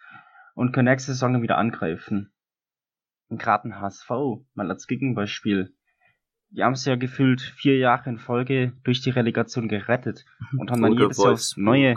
[0.53, 2.31] und können nächste Saison wieder angreifen.
[3.29, 4.09] Und gerade ein HSV,
[4.53, 5.75] mal als Gegenbeispiel,
[6.51, 10.25] die haben es ja gefühlt vier Jahre in Folge durch die Relegation gerettet
[10.57, 11.95] und haben dann jedes Jahr aufs Neue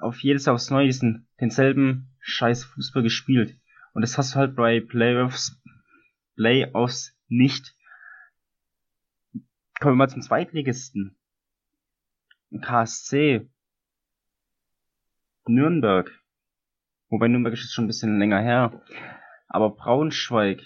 [0.00, 3.58] auf jedes Jahr aufs Neue diesen, denselben scheiß Fußball gespielt.
[3.92, 5.60] Und das hast du halt bei Playoffs,
[6.36, 7.74] Playoffs nicht.
[9.80, 11.16] Kommen wir mal zum Zweitligisten.
[12.60, 13.48] KSC.
[15.46, 16.10] Nürnberg.
[17.08, 18.82] Wobei Nürnberg ist schon ein bisschen länger her.
[19.48, 20.62] Aber Braunschweig.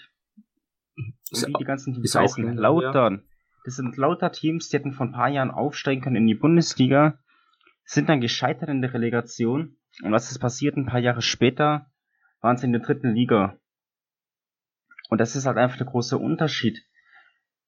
[1.31, 2.57] Ist, die ganzen Teams heißen.
[2.57, 3.23] Lautern.
[3.65, 7.17] Das sind lauter Teams, die hätten vor ein paar Jahren aufsteigen können in die Bundesliga
[7.85, 9.77] sind dann gescheitert in der Relegation.
[10.01, 10.77] Und was ist passiert?
[10.77, 11.91] Ein paar Jahre später
[12.41, 13.57] waren sie in der dritten Liga.
[15.09, 16.81] Und das ist halt einfach der große Unterschied.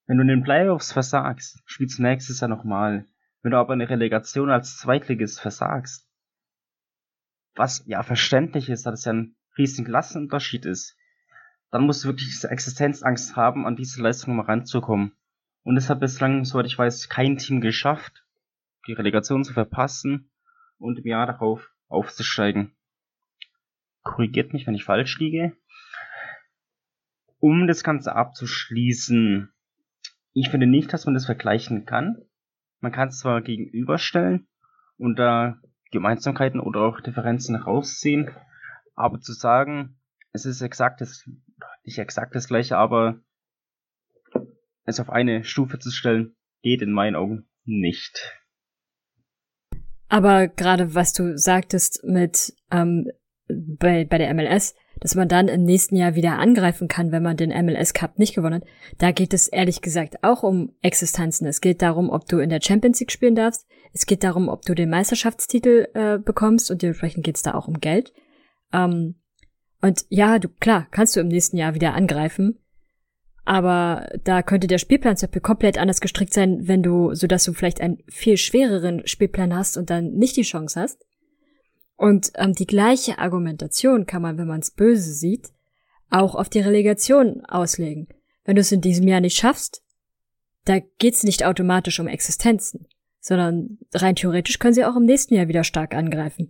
[0.08, 3.06] Wenn du in den Playoffs versagst, spielst du nächstes Jahr nochmal.
[3.42, 6.10] Wenn du aber in der Relegation als Zweitligist versagst,
[7.56, 10.98] was ja verständlich ist, da das ja ein riesigen Klassenunterschied ist,
[11.72, 15.14] dann musst du wirklich diese Existenzangst haben, an diese Leistung mal ranzukommen.
[15.64, 18.26] Und das hat bislang, soweit ich weiß, kein Team geschafft
[18.88, 20.30] die Relegation zu verpassen.
[20.78, 22.76] und im Jahr darauf aufzusteigen.
[24.04, 25.56] Korrigiert mich, wenn ich falsch liege.
[27.40, 29.54] Um das Ganze abzuschließen,
[30.34, 32.18] ich finde nicht, dass man das vergleichen kann.
[32.82, 34.50] Man kann es zwar gegenüberstellen
[34.98, 38.30] und da Gemeinsamkeiten oder auch Differenzen rausziehen,
[38.96, 39.98] aber zu sagen,
[40.34, 41.24] es ist exakt das,
[41.84, 43.20] nicht exakt das gleiche, aber
[44.86, 48.40] es auf eine Stufe zu stellen, geht in meinen Augen nicht.
[50.08, 53.10] Aber gerade was du sagtest mit ähm,
[53.48, 57.38] bei, bei der MLS, dass man dann im nächsten Jahr wieder angreifen kann, wenn man
[57.38, 61.48] den MLS Cup nicht gewonnen hat, da geht es ehrlich gesagt auch um Existenzen.
[61.48, 63.68] Es geht darum, ob du in der Champions League spielen darfst.
[63.94, 67.68] Es geht darum, ob du den Meisterschaftstitel äh, bekommst und dementsprechend geht es da auch
[67.68, 68.14] um Geld.
[68.72, 69.16] Ähm,
[69.86, 72.58] und ja, du klar, kannst du im nächsten Jahr wieder angreifen,
[73.44, 77.44] aber da könnte der Spielplan zum Beispiel komplett anders gestrickt sein, wenn du, so dass
[77.44, 81.06] du vielleicht einen viel schwereren Spielplan hast und dann nicht die Chance hast.
[81.98, 85.50] Und ähm, die gleiche Argumentation kann man, wenn man es böse sieht,
[86.10, 88.08] auch auf die Relegation auslegen.
[88.44, 89.84] Wenn du es in diesem Jahr nicht schaffst,
[90.64, 92.88] da geht's nicht automatisch um Existenzen,
[93.20, 96.50] sondern rein theoretisch können sie auch im nächsten Jahr wieder stark angreifen.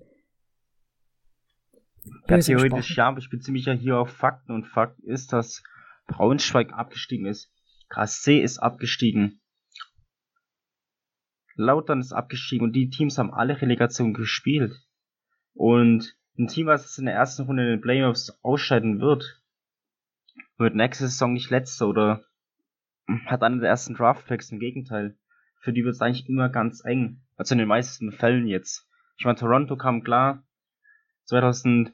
[2.27, 5.63] Ja, theoretisch ja, aber ich beziehe mich ja hier auf Fakten und Fakt ist, dass
[6.07, 7.51] Braunschweig abgestiegen ist.
[7.89, 9.41] KSC ist abgestiegen.
[11.55, 14.73] Lautern ist abgestiegen und die Teams haben alle Relegationen gespielt.
[15.53, 19.41] Und ein Team, was in der ersten Runde in den Playoffs ausscheiden wird,
[20.57, 22.25] wird nächste Saison nicht letzter oder
[23.25, 24.51] hat einen der ersten Draftpicks.
[24.51, 25.17] Im Gegenteil.
[25.61, 27.21] Für die wird es eigentlich immer ganz eng.
[27.37, 28.89] Also in den meisten Fällen jetzt.
[29.17, 30.44] Ich meine, Toronto kam klar
[31.25, 31.93] 2018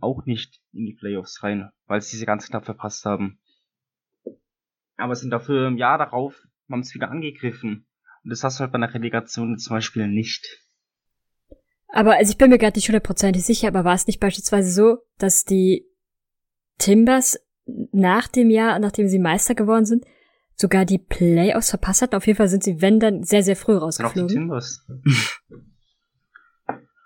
[0.00, 3.40] auch nicht in die Playoffs rein, weil sie sie ganz knapp verpasst haben.
[4.96, 7.86] Aber sind dafür im Jahr darauf, haben es wieder angegriffen.
[8.22, 10.46] Und das hast du halt bei einer Relegation zum Beispiel nicht.
[11.88, 14.98] Aber also ich bin mir gerade nicht hundertprozentig sicher, aber war es nicht beispielsweise so,
[15.18, 15.86] dass die
[16.78, 17.38] Timbers
[17.92, 20.04] nach dem Jahr, nachdem sie Meister geworden sind,
[20.54, 22.14] sogar die Playoffs verpasst hatten?
[22.14, 24.22] Auf jeden Fall sind sie, wenn dann, sehr, sehr früh rausgeflogen.
[24.22, 24.86] Auch die Timbers.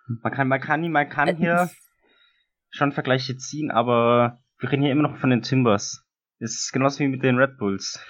[0.07, 1.71] Man kann, man kann, man kann äh, hier
[2.71, 6.05] schon Vergleiche ziehen, aber wir reden hier immer noch von den Timbers.
[6.40, 8.05] Das ist genauso wie mit den Red Bulls.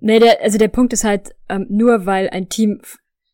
[0.00, 2.80] Nee, der, also der Punkt ist halt, ähm, nur weil ein Team,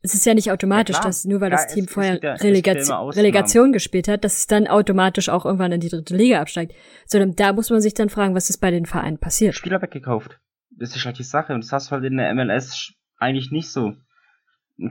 [0.01, 3.11] es ist ja nicht automatisch, ja, dass nur weil ja, das Team vorher es Relegation,
[3.11, 6.73] Relegation gespielt hat, dass es dann automatisch auch irgendwann in die dritte Liga absteigt.
[7.07, 9.55] Sondern da muss man sich dann fragen, was ist bei den Vereinen passiert.
[9.55, 10.41] Spieler weggekauft.
[10.71, 13.71] Das ist halt die Sache und das hast du halt in der MLS eigentlich nicht
[13.71, 13.95] so.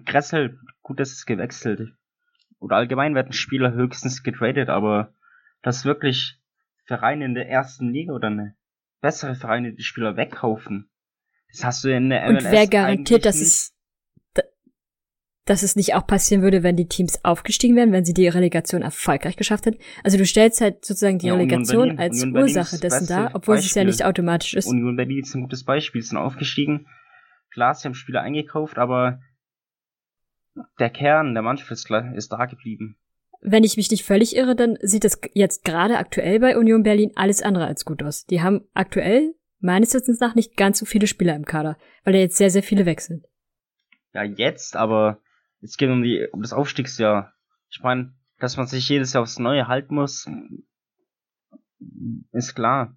[0.05, 1.93] Kressel, gut, dass es gewechselt
[2.59, 5.13] oder allgemein werden Spieler höchstens getradet, aber
[5.61, 6.39] dass wirklich
[6.85, 8.55] Vereine in der ersten Liga oder eine
[9.01, 10.89] bessere Vereine die Spieler wegkaufen,
[11.51, 13.73] das hast du in der MLS Und wer garantiert, dass es
[15.45, 18.81] dass es nicht auch passieren würde, wenn die Teams aufgestiegen wären, wenn sie die Relegation
[18.81, 19.79] erfolgreich geschafft hätten.
[20.01, 23.69] Also du stellst halt sozusagen die ja, Relegation als Union Ursache dessen dar, obwohl Beispiel.
[23.69, 24.67] es ja nicht automatisch ist.
[24.67, 26.87] Union Berlin ist ein gutes Beispiel, sie sind aufgestiegen.
[27.51, 29.19] Klar, sie haben Spieler eingekauft, aber
[30.79, 32.97] der Kern der Mannschaft ist, ist da geblieben.
[33.41, 37.11] Wenn ich mich nicht völlig irre, dann sieht es jetzt gerade aktuell bei Union Berlin
[37.15, 38.25] alles andere als gut aus.
[38.25, 42.19] Die haben aktuell meines Wissens nach nicht ganz so viele Spieler im Kader, weil da
[42.19, 43.25] jetzt sehr, sehr viele weg sind.
[44.13, 45.19] Ja, jetzt, aber
[45.61, 47.33] es geht um, die, um das Aufstiegsjahr.
[47.69, 50.29] Ich meine, dass man sich jedes Jahr aufs Neue halten muss,
[52.31, 52.95] ist klar.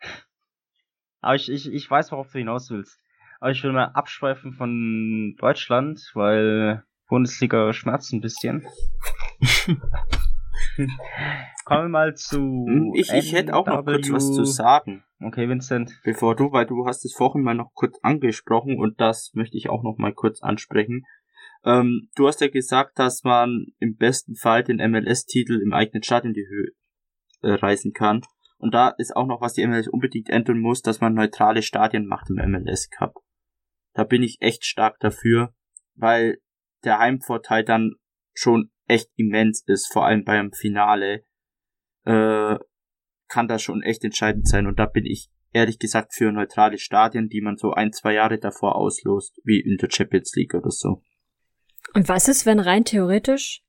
[1.20, 3.00] Aber ich, ich, ich weiß, worauf du hinaus willst.
[3.44, 8.66] Aber ich will mal abschweifen von Deutschland, weil Bundesliga schmerzt ein bisschen.
[11.66, 12.38] Kommen wir mal zu.
[12.38, 15.04] Hm, ich, ich hätte auch noch kurz was zu sagen.
[15.20, 15.92] Okay, Vincent.
[16.04, 19.68] Bevor du, weil du hast es vorhin mal noch kurz angesprochen und das möchte ich
[19.68, 21.02] auch noch mal kurz ansprechen.
[21.66, 26.24] Ähm, du hast ja gesagt, dass man im besten Fall den MLS-Titel im eigenen Stadt
[26.24, 26.70] in die Höhe
[27.42, 28.22] äh, reisen kann.
[28.56, 32.06] Und da ist auch noch, was die MLS unbedingt ändern muss, dass man neutrale Stadien
[32.06, 33.16] macht im MLS Cup.
[33.94, 35.54] Da bin ich echt stark dafür,
[35.94, 36.38] weil
[36.84, 37.94] der Heimvorteil dann
[38.34, 41.24] schon echt immens ist, vor allem beim Finale,
[42.04, 42.58] äh,
[43.28, 47.28] kann das schon echt entscheidend sein und da bin ich ehrlich gesagt für neutrale Stadien,
[47.28, 51.02] die man so ein, zwei Jahre davor auslost, wie in der Champions League oder so.
[51.94, 53.62] Und was ist, wenn rein theoretisch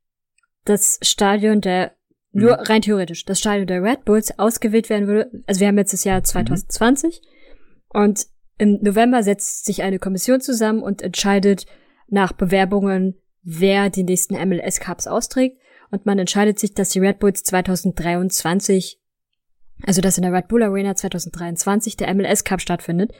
[0.66, 1.96] das Stadion der,
[2.32, 2.64] nur mhm.
[2.64, 5.44] rein theoretisch, das Stadion der Red Bulls ausgewählt werden würde?
[5.46, 8.02] Also wir haben jetzt das Jahr 2020 mhm.
[8.02, 8.26] und
[8.58, 11.66] im November setzt sich eine Kommission zusammen und entscheidet
[12.08, 15.58] nach Bewerbungen, wer die nächsten MLS Cups austrägt.
[15.92, 19.00] Und man entscheidet sich, dass die Red Bulls 2023,
[19.84, 23.12] also dass in der Red Bull Arena 2023 der MLS Cup stattfindet.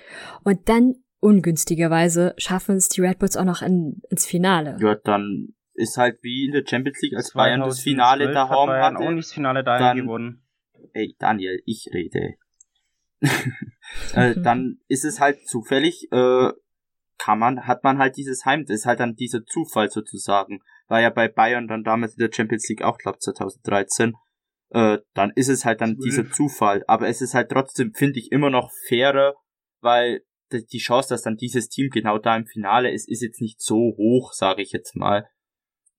[0.44, 4.78] Und dann ungünstigerweise schaffen es die Red Bulls auch noch in, ins Finale.
[4.80, 8.68] Ja, dann ist halt wie in der Champions League, als Bayern das Finale daheim hat
[8.68, 9.06] Bayern hatte.
[9.06, 10.42] auch nicht das Finale daheim dann- gewonnen.
[10.94, 12.36] Ey, Daniel, ich rede.
[14.14, 16.52] Äh, dann ist es halt zufällig, äh,
[17.18, 20.60] kann man, hat man halt dieses Heim, das ist halt dann dieser Zufall sozusagen.
[20.88, 24.14] War ja bei Bayern dann damals in der Champions League auch, glaub 2013.
[24.70, 26.04] Äh, dann ist es halt dann Zwölf.
[26.04, 26.84] dieser Zufall.
[26.88, 29.36] Aber es ist halt trotzdem, finde ich, immer noch fairer,
[29.82, 33.42] weil die die Chance, dass dann dieses Team genau da im Finale ist, ist jetzt
[33.42, 35.28] nicht so hoch, sage ich jetzt mal.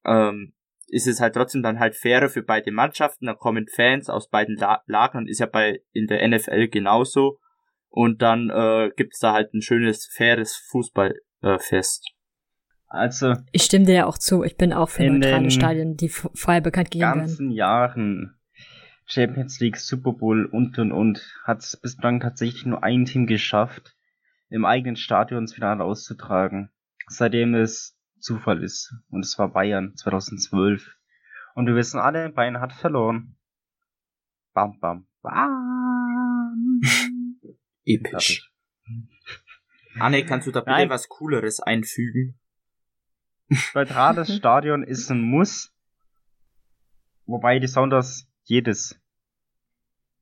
[0.05, 0.55] Ähm,
[0.89, 4.57] ist es halt trotzdem dann halt fairer für beide Mannschaften, da kommen Fans aus beiden
[4.57, 7.39] La Lagern, ist ja bei in der NFL genauso.
[7.89, 12.07] Und dann äh, gibt's da halt ein schönes, faires Fußballfest.
[12.07, 12.17] Äh.
[12.89, 14.45] Also, Ich stimme dir ja auch zu.
[14.45, 17.21] Ich bin auch für In neutrale den Stadien, die vorher bekannt gegeben werden.
[17.21, 18.37] ganzen Jahren
[19.07, 23.97] Champions League, Super Bowl und und und hat es bislang tatsächlich nur ein Team geschafft,
[24.51, 26.71] im eigenen Stadion das Finale auszutragen.
[27.09, 27.97] Seitdem es
[28.27, 28.93] Zufall ist.
[29.09, 30.97] Und es war Bayern 2012.
[31.55, 33.37] Und wir wissen alle, Bayern hat verloren.
[34.53, 36.81] Bam, bam, bam.
[37.85, 38.53] Episch.
[39.99, 40.91] Anne, kannst du da bitte Nein.
[40.91, 42.39] was Cooleres einfügen?
[43.75, 45.73] Neutrales Stadion ist ein Muss.
[47.27, 49.01] Wobei die Sounders jedes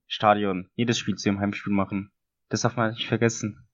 [0.06, 2.12] Stadion, jedes Spiel zu ihrem Heimspiel machen.
[2.50, 3.66] Das darf man nicht vergessen.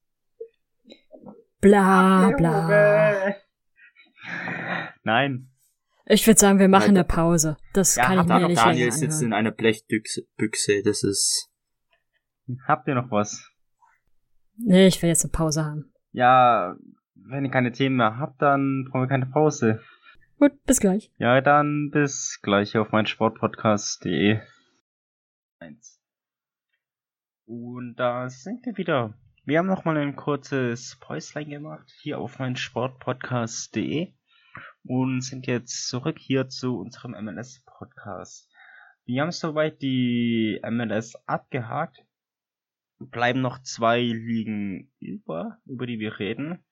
[1.60, 3.34] Bla bla.
[5.02, 5.50] Nein.
[6.06, 7.56] Ich würde sagen, wir machen eine Pause.
[7.72, 9.26] Das Ja, kann ich mir nicht Daniel sitzt anhören.
[9.26, 11.50] in einer Blechbüchse, Büchse, das ist...
[12.66, 13.48] Habt ihr noch was?
[14.56, 15.92] Nee, ich will jetzt eine Pause haben.
[16.12, 16.74] Ja,
[17.14, 19.80] wenn ihr keine Themen mehr habt, dann brauchen wir keine Pause.
[20.38, 21.12] Gut, bis gleich.
[21.18, 24.40] Ja, dann bis gleich auf mein Sportpodcast.de.
[25.60, 26.00] Eins.
[27.46, 29.14] Und da sind wir wieder.
[29.44, 34.12] Wir haben noch mal ein kurzes Päuslein gemacht hier auf mein Sportpodcast.de
[34.84, 38.50] und sind jetzt zurück hier zu unserem MLS-Podcast.
[39.04, 42.04] Wir haben soweit die MLS abgehakt.
[42.98, 46.64] Bleiben noch zwei Ligen über, über die wir reden.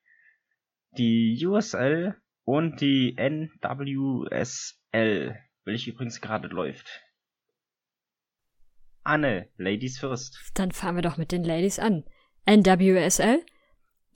[0.97, 4.57] Die USL und die NWSL,
[5.65, 7.03] welche übrigens gerade läuft.
[9.05, 10.39] Anne, Ladies first.
[10.55, 12.05] Dann fangen wir doch mit den Ladies an.
[12.47, 13.45] NWSL,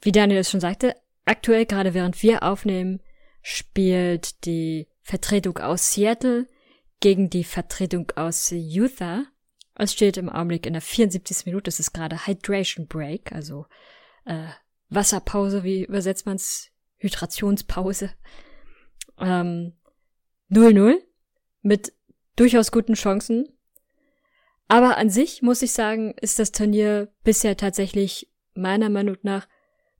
[0.02, 3.00] wie Daniel es schon sagte, aktuell gerade während wir aufnehmen,
[3.42, 6.46] spielt die Vertretung aus Seattle
[7.00, 9.24] gegen die Vertretung aus Utah.
[9.74, 11.46] Es steht im Augenblick in der 74.
[11.46, 13.66] Minute, es ist gerade Hydration Break, also
[14.24, 14.48] äh,
[14.88, 16.68] Wasserpause, wie übersetzt man's?
[16.98, 18.10] Hydrationspause.
[19.18, 19.72] Ähm,
[20.50, 20.98] 0-0
[21.62, 21.92] mit
[22.36, 23.48] durchaus guten Chancen.
[24.68, 29.48] Aber an sich muss ich sagen, ist das Turnier bisher tatsächlich meiner Meinung nach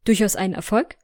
[0.05, 0.96] durchaus ein Erfolg.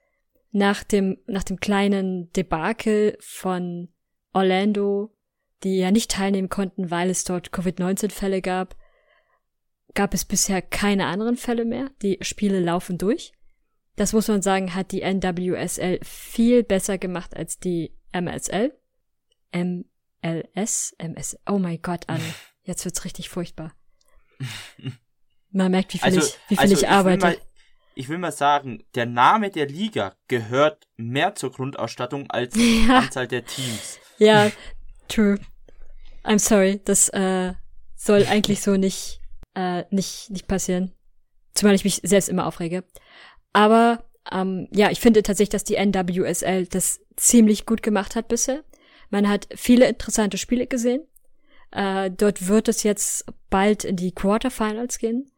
[0.50, 3.88] Nach dem, nach dem kleinen Debakel von
[4.32, 5.14] Orlando,
[5.62, 8.76] die ja nicht teilnehmen konnten, weil es dort Covid-19-Fälle gab,
[9.94, 11.90] gab es bisher keine anderen Fälle mehr.
[12.02, 13.32] Die Spiele laufen durch.
[13.96, 18.72] Das muss man sagen, hat die NWSL viel besser gemacht als die MSL.
[19.52, 22.20] MLS, MS, oh mein Gott, an.
[22.62, 23.74] Jetzt wird's richtig furchtbar.
[25.50, 27.26] Man merkt, wie viel Also, ich, wie viel also ich will arbeite.
[27.26, 27.36] mal,
[27.98, 33.00] ich will mal sagen, der Name der Liga gehört mehr zur Grundausstattung als die Ja.
[33.00, 33.98] Anzahl der Teams.
[34.18, 34.52] Ja,
[35.08, 35.38] true.
[36.24, 37.54] I'm sorry, das äh,
[37.96, 39.20] soll eigentlich so nicht,
[39.54, 40.92] äh, nicht, nicht passieren.
[41.54, 42.84] Zumal ich mich selbst immer aufrege.
[43.52, 48.62] Aber ähm, ja, ich finde tatsächlich, dass die NWSL das ziemlich gut gemacht hat bisher.
[49.10, 51.02] Man hat viele interessante Spiele gesehen.
[51.72, 55.30] Äh, dort wird es jetzt bald in die Quarterfinals gehen.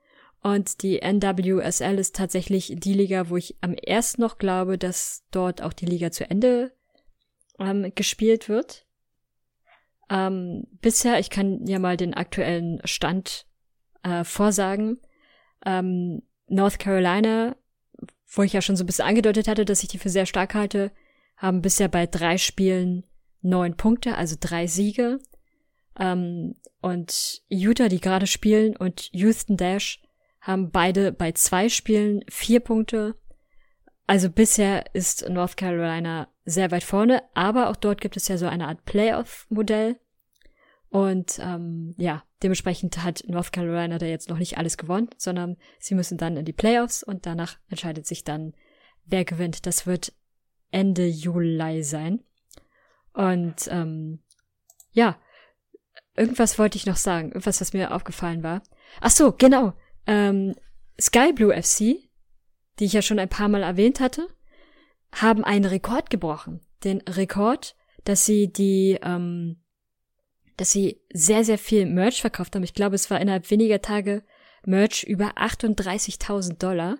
[0.42, 5.62] Und die NWSL ist tatsächlich die Liga, wo ich am ersten noch glaube, dass dort
[5.62, 6.72] auch die Liga zu Ende
[7.58, 8.86] ähm, gespielt wird.
[10.08, 13.46] Ähm, bisher, ich kann ja mal den aktuellen Stand
[14.02, 14.98] äh, vorsagen.
[15.66, 17.54] Ähm, North Carolina,
[18.26, 20.54] wo ich ja schon so ein bisschen angedeutet hatte, dass ich die für sehr stark
[20.54, 20.90] halte,
[21.36, 23.04] haben bisher bei drei Spielen
[23.42, 25.20] neun Punkte, also drei Siege.
[25.98, 30.02] Ähm, und Utah, die gerade spielen, und Houston Dash
[30.40, 33.14] haben beide bei zwei Spielen vier Punkte.
[34.06, 38.46] Also bisher ist North Carolina sehr weit vorne, aber auch dort gibt es ja so
[38.46, 40.00] eine Art Playoff-Modell.
[40.88, 45.94] Und ähm, ja, dementsprechend hat North Carolina da jetzt noch nicht alles gewonnen, sondern sie
[45.94, 48.54] müssen dann in die Playoffs und danach entscheidet sich dann,
[49.04, 49.66] wer gewinnt.
[49.66, 50.12] Das wird
[50.72, 52.24] Ende Juli sein.
[53.12, 54.20] Und ähm,
[54.90, 55.16] ja,
[56.16, 58.62] irgendwas wollte ich noch sagen, irgendwas, was mir aufgefallen war.
[59.00, 59.74] Ach so, genau.
[60.06, 60.54] Ähm,
[61.00, 61.96] Sky Blue FC,
[62.78, 64.28] die ich ja schon ein paar Mal erwähnt hatte,
[65.12, 66.60] haben einen Rekord gebrochen.
[66.84, 69.60] Den Rekord, dass sie die, ähm,
[70.56, 72.62] dass sie sehr, sehr viel Merch verkauft haben.
[72.62, 74.22] Ich glaube, es war innerhalb weniger Tage
[74.64, 76.98] Merch über 38.000 Dollar,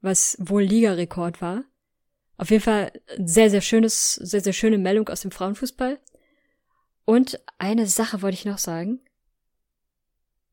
[0.00, 1.64] was wohl Ligarekord war.
[2.36, 5.98] Auf jeden Fall sehr, sehr schönes, sehr, sehr schöne Meldung aus dem Frauenfußball.
[7.04, 9.00] Und eine Sache wollte ich noch sagen.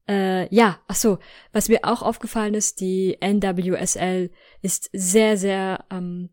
[0.08, 1.18] Äh, ja, ach so,
[1.52, 4.30] was mir auch aufgefallen ist, die NWSL
[4.62, 6.30] ist sehr, sehr, ähm,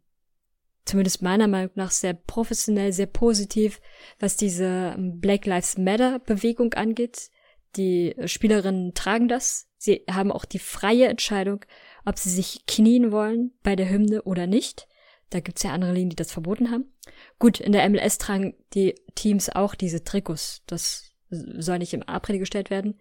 [0.84, 3.80] zumindest meiner Meinung nach, sehr professionell, sehr positiv,
[4.18, 7.30] was diese ähm, Black Lives Matter Bewegung angeht.
[7.76, 9.68] Die Spielerinnen tragen das.
[9.78, 11.64] Sie haben auch die freie Entscheidung,
[12.04, 14.86] ob sie sich knien wollen bei der Hymne oder nicht.
[15.30, 16.92] Da gibt's ja andere Ligen, die das verboten haben.
[17.38, 20.62] Gut, in der MLS tragen die Teams auch diese Trikots.
[20.66, 23.00] Das soll nicht im April gestellt werden.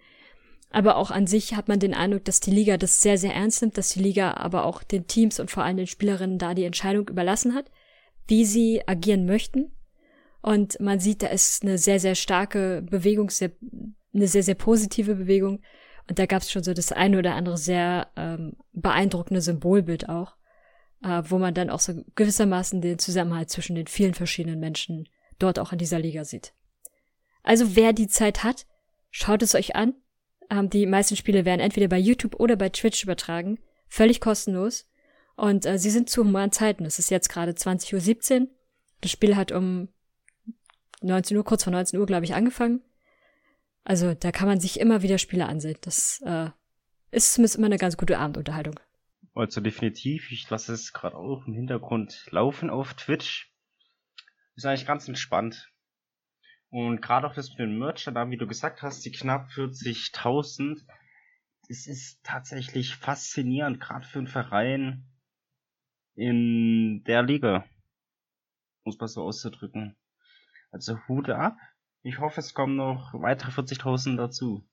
[0.72, 3.62] Aber auch an sich hat man den Eindruck, dass die Liga das sehr, sehr ernst
[3.62, 6.64] nimmt, dass die Liga aber auch den Teams und vor allem den Spielerinnen da die
[6.64, 7.70] Entscheidung überlassen hat,
[8.28, 9.72] wie sie agieren möchten.
[10.42, 13.52] Und man sieht, da ist eine sehr, sehr starke Bewegung, sehr,
[14.14, 15.62] eine sehr, sehr positive Bewegung.
[16.08, 20.36] Und da gab es schon so das eine oder andere sehr ähm, beeindruckende Symbolbild auch,
[21.04, 25.08] äh, wo man dann auch so gewissermaßen den Zusammenhalt zwischen den vielen verschiedenen Menschen
[25.38, 26.54] dort auch in dieser Liga sieht.
[27.44, 28.66] Also wer die Zeit hat,
[29.10, 29.96] schaut es euch an.
[30.52, 33.58] Ähm, die meisten Spiele werden entweder bei YouTube oder bei Twitch übertragen.
[33.88, 34.88] Völlig kostenlos.
[35.36, 36.86] Und äh, sie sind zu humanen Zeiten.
[36.86, 38.48] Es ist jetzt gerade 20.17 Uhr.
[39.00, 39.88] Das Spiel hat um
[41.02, 42.82] 19 Uhr, kurz vor 19 Uhr, glaube ich, angefangen.
[43.84, 45.78] Also da kann man sich immer wieder Spiele ansehen.
[45.82, 46.50] Das äh,
[47.10, 48.80] ist zumindest immer eine ganz gute Abendunterhaltung.
[49.34, 53.52] Also definitiv, ich lasse es gerade auch im Hintergrund laufen auf Twitch.
[54.56, 55.71] Ist eigentlich ganz entspannt.
[56.72, 60.82] Und gerade auch das mit den Merch, da wie du gesagt hast, die knapp 40.000,
[61.68, 65.06] es ist tatsächlich faszinierend, gerade für einen Verein
[66.16, 67.66] in der Liga.
[68.86, 69.98] Muss man so auszudrücken.
[70.72, 71.58] Also Hut ab.
[72.04, 74.66] Ich hoffe, es kommen noch weitere 40.000 dazu.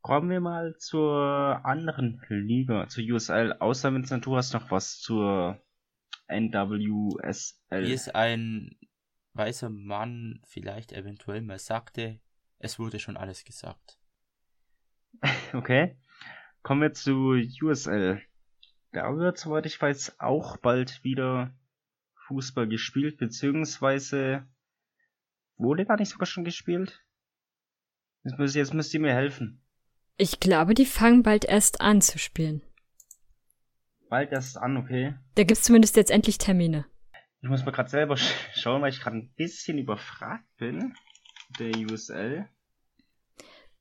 [0.00, 3.52] Kommen wir mal zur anderen Liga, zur USL.
[3.60, 5.62] Außer Vincent, du hast noch was zur
[6.28, 7.84] NWSL.
[7.84, 8.78] Wie es ein
[9.34, 12.20] weißer Mann vielleicht eventuell mal sagte,
[12.58, 13.98] es wurde schon alles gesagt.
[15.52, 15.96] Okay.
[16.62, 18.22] Kommen wir zu USL.
[18.92, 21.52] Da wird, soweit ich weiß, auch bald wieder
[22.26, 24.46] Fußball gespielt, beziehungsweise
[25.56, 27.04] wurde da nicht sogar schon gespielt?
[28.24, 29.62] Jetzt müsst, jetzt müsst ihr mir helfen.
[30.16, 32.62] Ich glaube, die fangen bald erst an zu spielen.
[34.08, 35.14] Bald erst an, okay.
[35.36, 36.84] Da gibt's zumindest jetzt endlich Termine.
[37.42, 40.94] Ich muss mal gerade selber sch schauen, weil ich gerade ein bisschen überfragt bin.
[41.58, 42.48] Der USL.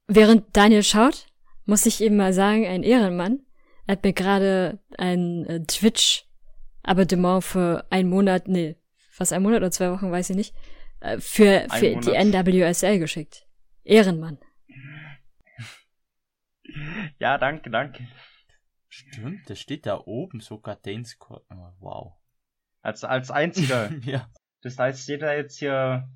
[0.07, 1.27] Während Daniel schaut,
[1.65, 3.45] muss ich eben mal sagen, ein Ehrenmann.
[3.87, 8.75] Hat mir gerade ein äh, Twitch-Abonnement für einen Monat, nee,
[9.11, 10.55] fast einen Monat oder zwei Wochen, weiß ich nicht,
[10.99, 13.47] äh, für, für die NWSL geschickt.
[13.83, 14.37] Ehrenmann.
[17.19, 18.07] Ja, danke, danke.
[18.87, 21.39] Stimmt, das steht da oben sogar Dance oh,
[21.79, 22.18] Wow.
[22.81, 23.91] Als, als einziger.
[24.03, 24.29] ja.
[24.61, 26.09] Das heißt, jeder jetzt hier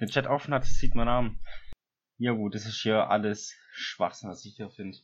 [0.00, 1.40] den Chat offen hat, sieht mein Namen.
[2.18, 4.98] Ja gut, das ist hier alles Schwachsinn, was ich hier finde.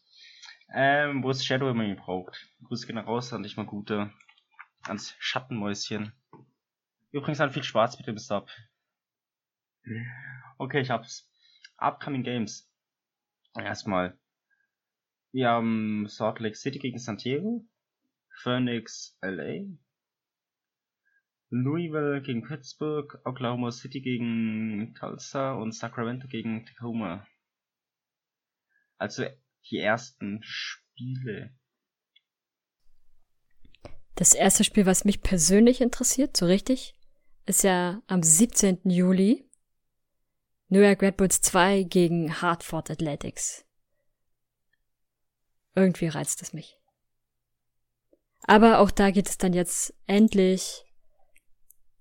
[0.73, 2.49] Ähm, wo ist Shadow, ihn braucht?
[2.63, 4.13] Grüße gehen raus an dich mal gute.
[4.85, 6.13] Ans Schattenmäuschen.
[7.11, 8.49] Übrigens dann viel Spaß mit dem Sub.
[10.59, 11.29] Okay, ich hab's.
[11.77, 12.71] Upcoming Games.
[13.57, 14.17] Erstmal.
[15.33, 17.65] Wir haben Salt Lake City gegen San Diego.
[18.43, 19.65] Phoenix LA.
[21.51, 27.27] Louisville gegen Pittsburgh, Oklahoma City gegen Tulsa und Sacramento gegen Tacoma.
[28.99, 29.25] Also
[29.69, 31.55] die ersten Spiele.
[34.15, 36.95] Das erste Spiel, was mich persönlich interessiert, so richtig,
[37.47, 38.81] ist ja am 17.
[38.85, 39.51] Juli
[40.73, 43.65] New York Red Bulls 2 gegen Hartford Athletics.
[45.75, 46.79] Irgendwie reizt es mich.
[48.43, 50.85] Aber auch da geht es dann jetzt endlich,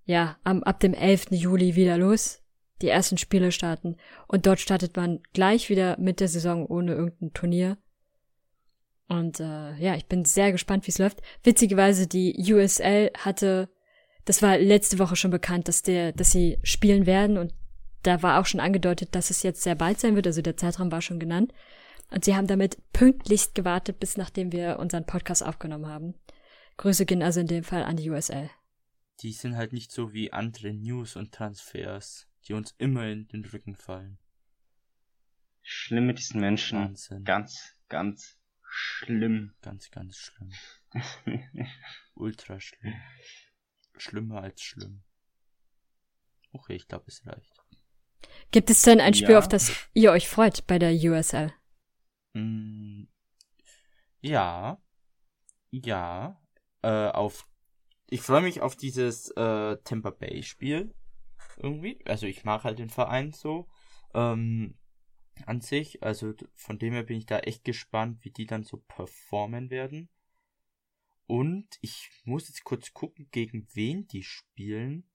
[0.09, 1.27] ja, am, ab dem 11.
[1.29, 2.41] Juli wieder los.
[2.81, 3.95] Die ersten Spiele starten.
[4.27, 7.77] Und dort startet man gleich wieder mit der Saison ohne irgendein Turnier.
[9.07, 11.21] Und äh, ja, ich bin sehr gespannt, wie es läuft.
[11.43, 13.69] Witzigerweise, die USL hatte,
[14.25, 17.53] das war letzte Woche schon bekannt, dass der, dass sie spielen werden und
[18.01, 20.91] da war auch schon angedeutet, dass es jetzt sehr bald sein wird, also der Zeitraum
[20.91, 21.53] war schon genannt.
[22.09, 26.15] Und sie haben damit pünktlichst gewartet, bis nachdem wir unseren Podcast aufgenommen haben.
[26.77, 28.49] Grüße gehen also in dem Fall an die USL.
[29.21, 33.43] Die sind halt nicht so wie andere News und Transfers, die uns immer in den
[33.45, 34.17] Rücken fallen.
[35.61, 36.79] Schlimm mit diesen Menschen.
[36.79, 37.23] Wahnsinn.
[37.25, 38.37] Ganz, ganz
[38.69, 39.53] schlimm.
[39.61, 40.53] Ganz, ganz schlimm.
[42.15, 42.93] Ultra schlimm.
[43.97, 45.03] Schlimmer als schlimm.
[46.51, 47.61] Okay, ich glaube, es reicht.
[48.51, 49.39] Gibt es denn ein Spiel, Ja.
[49.39, 51.53] auf das ihr euch freut bei der USL?
[52.33, 53.03] Mm,
[54.21, 54.81] Ja.
[55.71, 56.41] Ja.
[56.81, 57.48] Äh, auf.
[58.11, 60.93] Ich freue mich auf dieses äh, Tampa Bay Spiel.
[61.57, 61.99] Irgendwie.
[62.05, 63.67] Also ich mag halt den Verein so.
[64.13, 64.77] Ähm,
[65.45, 66.01] an sich.
[66.03, 70.09] Also von dem her bin ich da echt gespannt, wie die dann so performen werden.
[71.27, 75.07] Und ich muss jetzt kurz gucken, gegen wen die spielen.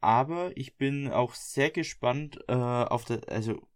[0.00, 3.68] Aber ich bin auch sehr gespannt äh, auf das, also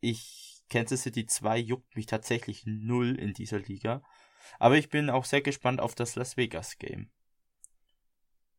[0.00, 4.02] ich Kansas City 2 juckt mich tatsächlich null in dieser Liga.
[4.58, 7.10] Aber ich bin auch sehr gespannt auf das Las Vegas Game.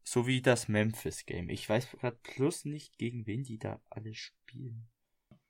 [0.04, 1.50] Sowie das Memphis Game.
[1.50, 4.88] Ich weiß gerade plus nicht, gegen wen die da alle spielen.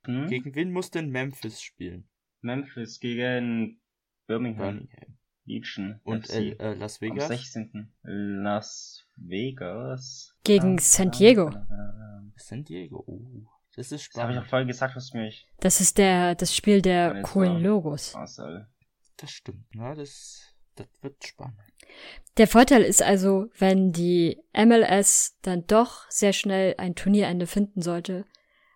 [0.06, 0.28] Hm?
[0.28, 2.08] Gegen wen muss denn Memphis spielen?
[2.42, 3.82] Memphis gegen
[4.28, 4.88] Birmingham.
[4.88, 5.18] Birmingham.
[5.48, 6.00] Legion.
[6.04, 7.28] Und äh, äh, Las Am Vegas?
[7.28, 7.94] 16.
[8.04, 10.36] Las Vegas.
[10.44, 11.52] Gegen Ah, San Diego.
[12.38, 13.04] San Diego.
[13.06, 14.50] Oh, das ist Das habe ich auch spannend.
[14.50, 17.62] vorhin gesagt, was mich Das ist der, das Spiel der coolen.
[17.62, 18.14] Logos.
[18.14, 18.68] Marcel.
[19.18, 19.66] Das stimmt.
[19.74, 21.57] Ja, das, das wird spannend.
[22.38, 28.26] Der Vorteil ist also, wenn die MLS dann doch sehr schnell ein Turnierende finden sollte,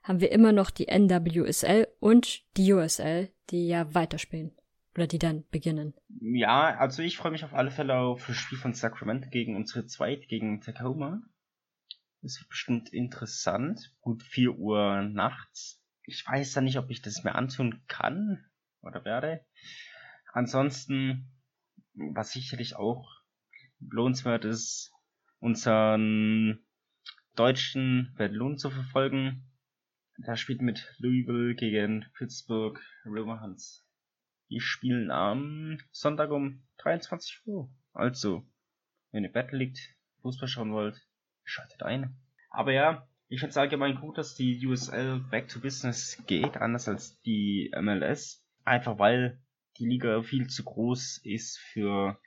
[0.03, 4.55] haben wir immer noch die NWSL und die USL, die ja weiterspielen.
[4.95, 5.93] Oder die dann beginnen.
[6.19, 9.85] Ja, also ich freue mich auf alle Fälle auf das Spiel von Sacramento gegen unsere
[9.85, 11.21] Zweit, gegen Tacoma.
[12.21, 13.93] Das wird bestimmt interessant.
[14.01, 15.81] Gut 4 Uhr nachts.
[16.03, 18.43] Ich weiß da nicht, ob ich das mir antun kann
[18.81, 19.45] oder werde.
[20.31, 21.31] Ansonsten,
[21.93, 23.21] was sicherlich auch
[23.79, 24.91] lohnenswert ist,
[25.39, 26.59] unseren
[27.35, 29.45] deutschen Berlin zu verfolgen.
[30.17, 33.85] Da spielt mit Louisville gegen Pittsburgh Riverhunts.
[34.49, 37.69] Die spielen am Sonntag um 23 Uhr.
[37.93, 38.45] Also,
[39.11, 39.79] wenn ihr Bett liegt,
[40.21, 41.07] Fußball schauen wollt,
[41.43, 42.17] schaltet ein.
[42.49, 46.87] Aber ja, ich finde es allgemein gut, dass die USL back to business geht, anders
[46.87, 48.43] als die MLS.
[48.65, 49.39] Einfach weil
[49.79, 52.19] die Liga viel zu groß ist für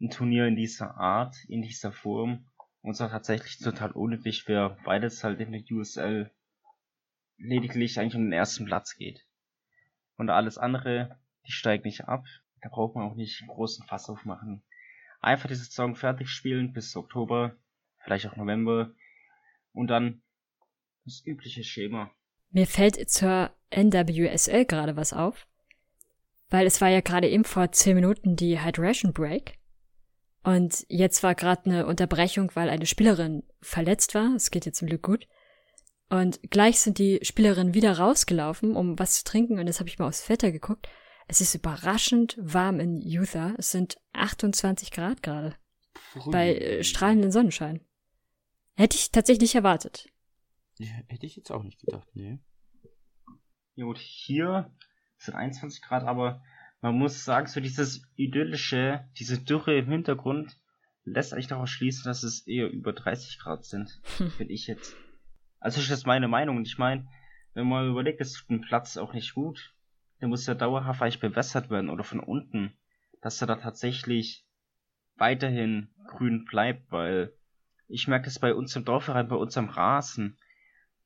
[0.00, 2.50] ein Turnier in dieser Art, in dieser Form.
[2.82, 6.30] Und zwar tatsächlich total unnötig wäre, weil es halt in der USL
[7.38, 9.26] lediglich eigentlich um den ersten Platz geht.
[10.16, 12.24] Und alles andere, die steigt nicht ab.
[12.60, 14.62] Da braucht man auch nicht einen großen Fass aufmachen.
[15.20, 17.56] Einfach die Saison fertig spielen bis Oktober,
[18.04, 18.94] vielleicht auch November.
[19.72, 20.22] Und dann
[21.04, 22.10] das übliche Schema.
[22.50, 25.46] Mir fällt zur NWSL gerade was auf,
[26.52, 29.58] weil es war ja gerade eben vor 10 Minuten die Hydration Break.
[30.44, 34.34] Und jetzt war gerade eine Unterbrechung, weil eine Spielerin verletzt war.
[34.34, 35.26] Es geht jetzt zum Glück gut.
[36.10, 39.58] Und gleich sind die Spielerinnen wieder rausgelaufen, um was zu trinken.
[39.58, 40.88] Und jetzt habe ich mal aufs Wetter geguckt.
[41.26, 43.54] Es ist überraschend warm in Utah.
[43.56, 45.56] Es sind 28 Grad gerade.
[46.26, 47.80] Bei äh, strahlendem Sonnenschein.
[48.74, 50.10] Hätte ich tatsächlich nicht erwartet.
[50.76, 52.40] Ja, hätte ich jetzt auch nicht gedacht, nee.
[53.74, 54.70] Ja gut, hier
[55.24, 56.42] sind 21 Grad, aber
[56.80, 60.58] man muss sagen, so dieses idyllische, diese Dürre im Hintergrund
[61.04, 64.30] lässt eigentlich daraus schließen, dass es eher über 30 Grad sind, Hm.
[64.30, 64.96] finde ich jetzt.
[65.60, 66.56] Also ist das meine Meinung.
[66.56, 67.06] Und ich meine,
[67.54, 69.74] wenn man überlegt, es tut ein Platz auch nicht gut,
[70.20, 72.72] der muss ja dauerhaft eigentlich bewässert werden oder von unten,
[73.20, 74.44] dass er da tatsächlich
[75.16, 77.32] weiterhin grün bleibt, weil
[77.88, 80.38] ich merke das bei uns im Dorfverein, bei uns am Rasen.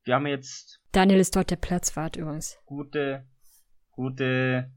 [0.05, 2.59] Wir haben jetzt Daniel ist dort der Platzwart übrigens.
[2.64, 3.27] gute,
[3.97, 4.70] gute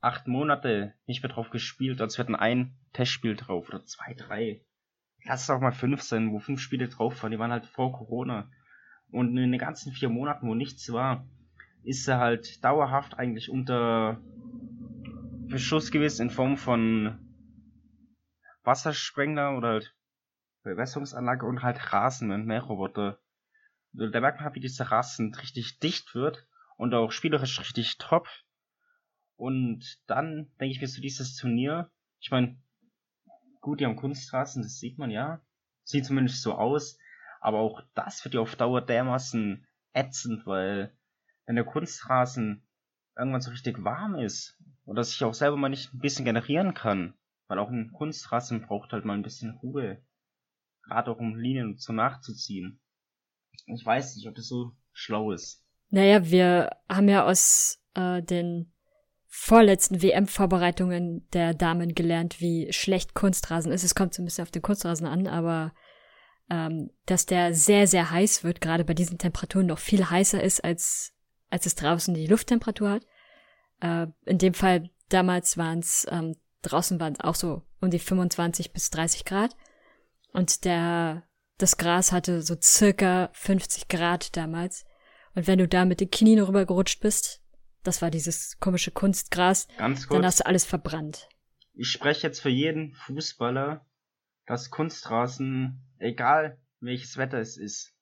[0.00, 1.98] acht Monate nicht mehr drauf gespielt.
[1.98, 4.64] Wir hatten ein Testspiel drauf oder zwei, drei.
[5.24, 7.32] Lass es auch mal fünf sein, wo fünf Spiele drauf waren.
[7.32, 8.50] Die waren halt vor Corona.
[9.10, 11.28] Und in den ganzen vier Monaten, wo nichts war,
[11.82, 14.20] ist er halt dauerhaft eigentlich unter
[15.48, 17.18] Beschuss gewesen in Form von
[18.64, 19.94] Wassersprengler oder halt
[20.62, 23.20] Bewässerungsanlage und halt Rasen und Mähroboter.
[23.96, 27.98] Also Da merkt man halt, wie dieser Rasen richtig dicht wird und auch spielerisch richtig
[27.98, 28.28] top.
[29.36, 32.58] Und dann denke ich mir so dieses Turnier, ich meine,
[33.60, 35.40] gut, die haben Kunstrasen, das sieht man ja.
[35.84, 36.98] Sieht zumindest so aus.
[37.40, 40.96] Aber auch das wird ja auf Dauer dermaßen ätzend, weil
[41.46, 42.66] wenn der Kunstrasen
[43.16, 47.14] irgendwann so richtig warm ist oder sich auch selber mal nicht ein bisschen generieren kann,
[47.46, 50.02] weil auch ein Kunstrasen braucht halt mal ein bisschen Ruhe.
[50.82, 52.80] Gerade auch um Linien so nachzuziehen.
[53.66, 55.65] Ich weiß nicht, ob das so schlau ist.
[55.90, 58.72] Naja, wir haben ja aus äh, den
[59.28, 63.84] vorletzten WM-Vorbereitungen der Damen gelernt, wie schlecht Kunstrasen ist.
[63.84, 65.72] Es kommt so ein bisschen auf den Kunstrasen an, aber
[66.50, 70.64] ähm, dass der sehr, sehr heiß wird, gerade bei diesen Temperaturen noch viel heißer ist,
[70.64, 71.12] als,
[71.50, 73.06] als es draußen die Lufttemperatur hat.
[73.80, 78.72] Äh, in dem Fall damals waren es, ähm, draußen waren auch so um die 25
[78.72, 79.56] bis 30 Grad.
[80.32, 81.24] Und der,
[81.58, 84.84] das Gras hatte so circa 50 Grad damals.
[85.36, 87.42] Und wenn du da mit den Knien rübergerutscht bist,
[87.82, 90.16] das war dieses komische Kunstgras, Ganz kurz.
[90.16, 91.28] dann hast du alles verbrannt.
[91.74, 93.86] ich spreche jetzt für jeden Fußballer,
[94.46, 97.94] dass Kunstrasen, egal welches Wetter es ist,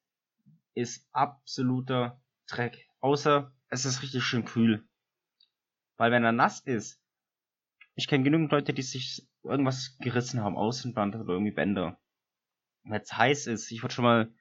[0.74, 2.87] ist absoluter Dreck.
[3.01, 4.87] Außer es ist richtig schön kühl.
[5.97, 7.01] Weil wenn er nass ist,
[7.97, 11.99] ich kenne genügend Leute, die sich irgendwas gerissen haben, Außenband oder irgendwie Bänder.
[12.85, 14.32] Wenn es heiß ist, ich wurde schon mal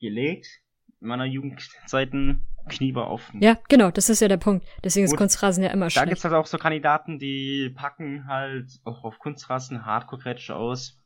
[0.00, 0.62] gelegt,
[1.00, 3.40] meiner Jugendzeiten, Knie war offen.
[3.42, 4.66] Ja, genau, das ist ja der Punkt.
[4.82, 5.18] Deswegen ist Gut.
[5.18, 6.08] Kunstrasen ja immer Da schlecht.
[6.08, 10.98] gibt's halt auch so Kandidaten, die packen halt auch auf Kunstrasen Hardcore-Quetsche aus.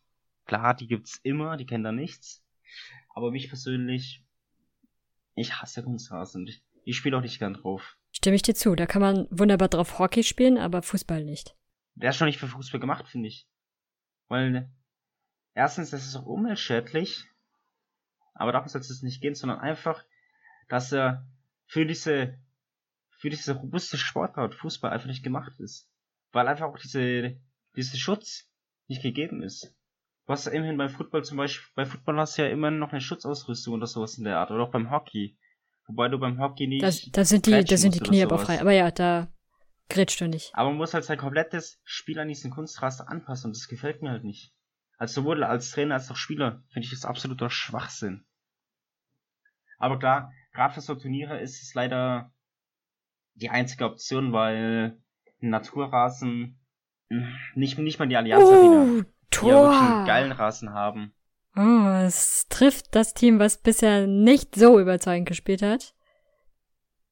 [0.46, 2.42] Klar, die gibt's immer, die kennen da nichts.
[3.14, 4.24] Aber mich persönlich,
[5.34, 6.46] ich hasse Kunstrasen.
[6.46, 7.96] Ich, ich spiele auch nicht gern drauf.
[8.12, 8.74] Stimme ich dir zu.
[8.74, 11.56] Da kann man wunderbar drauf Hockey spielen, aber Fußball nicht.
[11.94, 13.46] Der ist schon nicht für Fußball gemacht, finde ich.
[14.28, 14.70] Weil,
[15.54, 17.26] erstens, das ist auch umweltschädlich.
[18.40, 20.04] Aber darum soll es nicht gehen, sondern einfach,
[20.68, 21.26] dass er
[21.66, 22.38] für diese,
[23.18, 25.90] für diese robuste Sportart Fußball einfach nicht gemacht ist.
[26.32, 27.38] Weil einfach auch diese,
[27.76, 28.48] dieser Schutz
[28.88, 29.64] nicht gegeben ist.
[29.64, 29.70] Ja
[30.52, 33.86] immerhin beim Football zum Beispiel, bei Football hast du ja immer noch eine Schutzausrüstung oder
[33.86, 34.50] sowas in der Art.
[34.50, 35.36] Oder auch beim Hockey.
[35.86, 36.82] Wobei du beim Hockey nicht.
[36.82, 38.60] Da, da sind die, da sind die Knie aber frei.
[38.60, 39.28] Aber ja, da
[39.88, 40.54] grätscht du nicht.
[40.54, 44.10] Aber man muss halt sein komplettes Spiel an diesen Kunstraster anpassen und das gefällt mir
[44.10, 44.54] halt nicht.
[44.98, 48.24] Also sowohl als Trainer als auch Spieler finde ich das absoluter Schwachsinn.
[49.80, 52.32] Aber klar, gerade für so Turniere ist es leider
[53.34, 54.98] die einzige Option, weil
[55.40, 56.60] Naturrasen
[57.54, 59.02] nicht, nicht mal die Allianz Arena, Uh,
[59.42, 60.04] die ja wirklich einen Tor!
[60.06, 61.12] geilen Rasen haben.
[61.56, 65.94] Oh, es trifft das Team, was bisher nicht so überzeugend gespielt hat.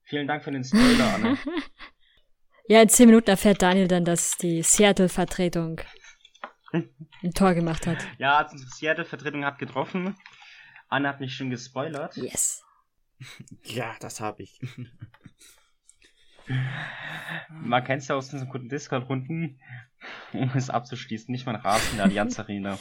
[0.04, 1.38] Vielen Dank für den Spoiler, Anne.
[2.70, 5.80] Ja, in zehn Minuten erfährt Daniel dann, dass die Seattle-Vertretung
[6.72, 8.06] ein Tor gemacht hat.
[8.18, 10.14] ja, die Seattle-Vertretung hat getroffen.
[10.88, 12.16] Anne hat mich schon gespoilert.
[12.16, 12.64] Yes.
[13.64, 14.60] Ja, das habe ich.
[17.50, 19.60] Man kennt es ja aus diesen guten Discord-Runden,
[20.32, 22.78] um es abzuschließen, nicht mal ein Rasen in der Allianz Arena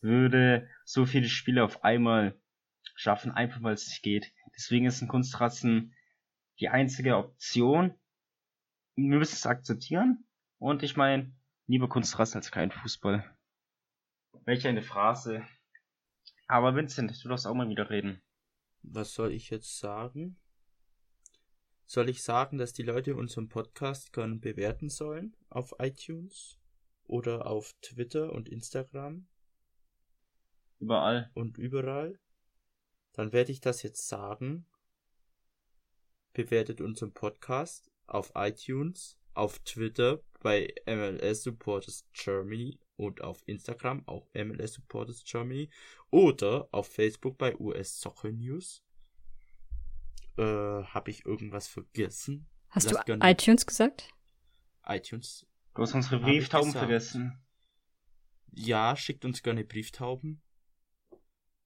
[0.00, 2.38] würde so viele Spiele auf einmal
[2.94, 4.32] schaffen, einfach weil es nicht geht.
[4.56, 5.94] Deswegen ist ein Kunstrasen
[6.58, 7.94] die einzige Option.
[8.96, 10.26] Wir müssen es akzeptieren.
[10.58, 11.32] Und ich meine,
[11.66, 13.24] lieber Kunstrasen als kein Fußball.
[14.44, 15.46] Welch eine Phrase.
[16.50, 18.20] Aber Vincent, du darfst auch mal wieder reden.
[18.82, 20.36] Was soll ich jetzt sagen?
[21.86, 26.58] Soll ich sagen, dass die Leute unseren Podcast gerne bewerten sollen auf iTunes
[27.04, 29.28] oder auf Twitter und Instagram
[30.80, 31.30] Überall.
[31.34, 32.18] und überall?
[33.12, 34.66] Dann werde ich das jetzt sagen.
[36.32, 44.28] Bewertet unseren Podcast auf iTunes, auf Twitter bei MLS Supporters Germany und auf Instagram auch
[44.34, 45.70] MLS Supporters Germany
[46.10, 48.84] oder auf Facebook bei US Soccer News.
[50.36, 52.46] Äh, habe ich irgendwas vergessen?
[52.68, 54.10] Hast Lass du gerne- iTunes gesagt?
[54.86, 55.46] iTunes.
[55.74, 57.40] Du hast unsere Brieftauben vergessen.
[58.52, 60.42] Ja, schickt uns gerne Brieftauben.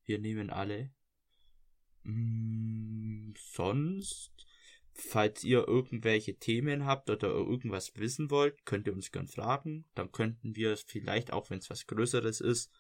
[0.05, 0.93] Wir nehmen alle.
[2.05, 4.47] Mm, sonst,
[4.95, 9.85] falls ihr irgendwelche Themen habt oder irgendwas wissen wollt, könnt ihr uns gern fragen.
[9.95, 12.71] Dann könnten wir es vielleicht, auch wenn es was Größeres ist,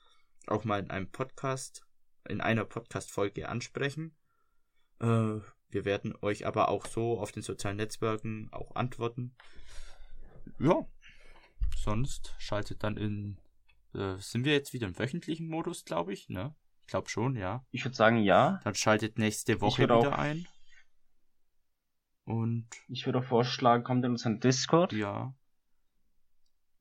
[0.46, 1.82] auch mal in einem Podcast,
[2.28, 4.14] in einer Podcast-Folge ansprechen.
[5.00, 5.40] Äh,
[5.70, 9.34] wir werden euch aber auch so auf den sozialen Netzwerken auch antworten.
[10.58, 10.86] Ja.
[11.76, 13.38] Sonst schaltet dann in
[13.94, 16.54] äh, sind wir jetzt wieder im wöchentlichen Modus, glaube ich, ne?
[16.82, 17.64] Ich glaube schon, ja.
[17.70, 18.60] Ich würde sagen, ja.
[18.64, 20.46] Dann schaltet nächste Woche wieder ein.
[22.24, 25.34] Und Ich würde auch vorschlagen, kommt in unseren Discord, ja,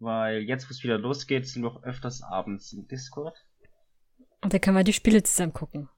[0.03, 3.37] weil jetzt, wo es wieder losgeht, sind wir auch öfters abends im Discord.
[4.41, 5.89] Und da können wir die Spiele zusammen gucken.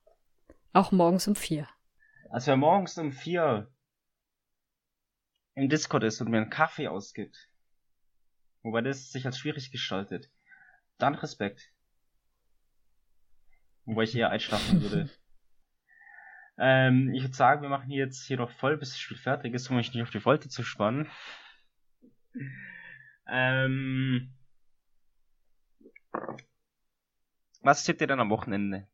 [0.74, 1.68] Auch morgens um vier.
[2.30, 3.72] Als wer morgens um vier
[5.56, 7.50] im Discord ist und mir einen Kaffee ausgibt,
[8.62, 10.30] wobei das sich als schwierig gestaltet,
[10.98, 11.72] dann Respekt.
[13.86, 15.10] Wobei ich eher einschlafen würde.
[16.58, 19.70] ähm, ich würde sagen, wir machen jetzt hier noch voll, bis das Spiel fertig ist,
[19.70, 21.10] um mich nicht auf die Folter zu spannen.
[23.28, 24.34] Ähm,
[27.62, 28.88] was tippt ihr dann am Wochenende?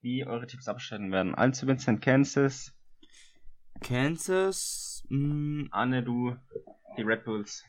[0.00, 1.34] Wie eure Tipps abstellen werden?
[1.34, 2.72] Also Vincent Kansas,
[3.80, 6.36] Kansas, mh, Anne, du,
[6.96, 7.64] die Red Bulls.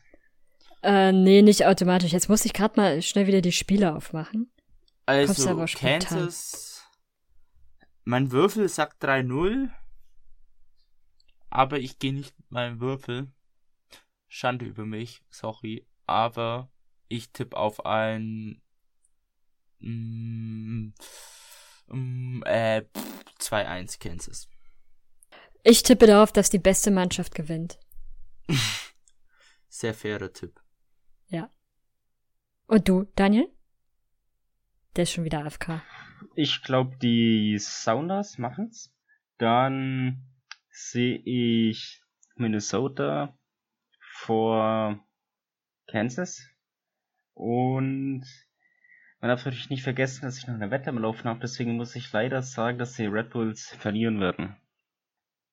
[0.82, 2.12] Äh, nee, nicht automatisch.
[2.12, 4.50] Jetzt muss ich gerade mal schnell wieder die Spiele aufmachen.
[5.06, 5.66] Also.
[5.74, 6.67] Kansas,
[8.08, 9.70] mein Würfel sagt 3-0,
[11.50, 13.30] aber ich gehe nicht mit meinem Würfel.
[14.28, 16.70] Schande über mich, sorry, aber
[17.08, 18.62] ich tippe auf ein
[19.80, 20.94] mm,
[21.88, 22.82] mm, äh,
[23.40, 24.48] 2-1 Kansas.
[25.62, 27.78] Ich tippe darauf, dass die beste Mannschaft gewinnt.
[29.68, 30.58] Sehr fairer Tipp.
[31.26, 31.50] Ja.
[32.68, 33.52] Und du, Daniel?
[34.96, 35.82] Der ist schon wieder AFK.
[36.34, 38.94] Ich glaube, die Sounders machen's.
[39.38, 40.24] Dann
[40.70, 42.02] sehe ich
[42.36, 43.36] Minnesota
[44.00, 45.04] vor
[45.86, 46.48] Kansas.
[47.34, 48.24] Und
[49.20, 51.40] man darf natürlich nicht vergessen, dass ich noch eine Wette am Laufen habe.
[51.40, 54.56] Deswegen muss ich leider sagen, dass die Red Bulls verlieren werden.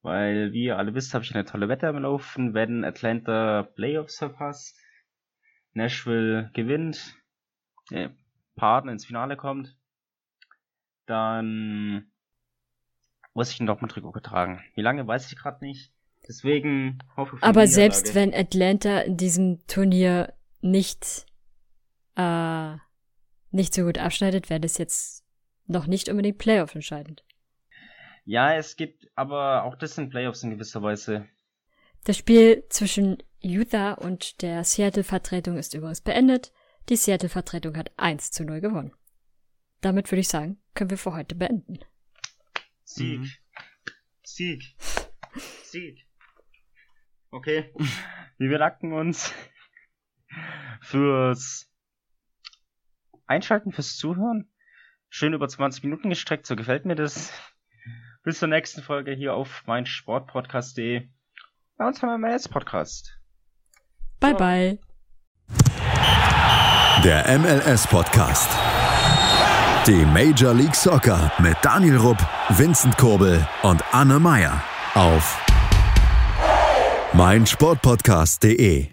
[0.02, 2.54] Weil, wie ihr alle wisst, habe ich eine tolle Wette am Laufen.
[2.54, 4.80] Wenn Atlanta Playoffs verpasst,
[5.74, 7.16] Nashville gewinnt,
[7.90, 8.16] der
[8.56, 9.76] Partner ins Finale kommt,
[11.06, 12.12] dann
[13.34, 14.64] muss ich ein Dortmund-Trikot tragen.
[14.76, 15.92] Wie lange, weiß ich gerade nicht.
[16.28, 17.44] Deswegen hoffe ich.
[17.44, 21.26] Aber selbst wenn Atlanta in diesem Turnier nicht,
[22.16, 22.76] äh,
[23.52, 25.24] nicht so gut abschneidet, wäre das jetzt
[25.68, 27.24] noch nicht unbedingt Playoff entscheidend.
[28.24, 31.28] Ja, es gibt, aber auch das sind Playoffs in gewisser Weise.
[32.06, 36.52] Das Spiel zwischen Utah und der Seattle-Vertretung ist übrigens beendet.
[36.90, 38.94] Die Seattle-Vertretung hat 1 zu 0 gewonnen.
[39.86, 41.78] Damit würde ich sagen, können wir für heute beenden.
[42.86, 43.20] Sieg.
[43.20, 43.32] Mhm.
[44.24, 44.76] Sieg.
[45.64, 46.08] Sieg.
[47.30, 47.72] Okay.
[48.40, 49.32] Wir bedanken uns
[50.82, 51.72] fürs
[53.28, 54.50] Einschalten, fürs Zuhören.
[55.10, 57.32] Schön über 20 Minuten gestreckt, so gefällt mir das.
[58.24, 61.08] Bis zur nächsten Folge hier auf mein Sportpodcast.de.
[61.78, 63.20] Bei uns haben wir MLS Podcast.
[64.20, 64.80] Bye bye.
[67.04, 68.50] Der MLS Podcast.
[69.88, 72.18] Die Major League Soccer mit Daniel Rupp,
[72.50, 74.64] Vincent Kurbel und Anne Meyer
[74.96, 75.40] auf
[77.14, 78.88] meinsportpodcast.de.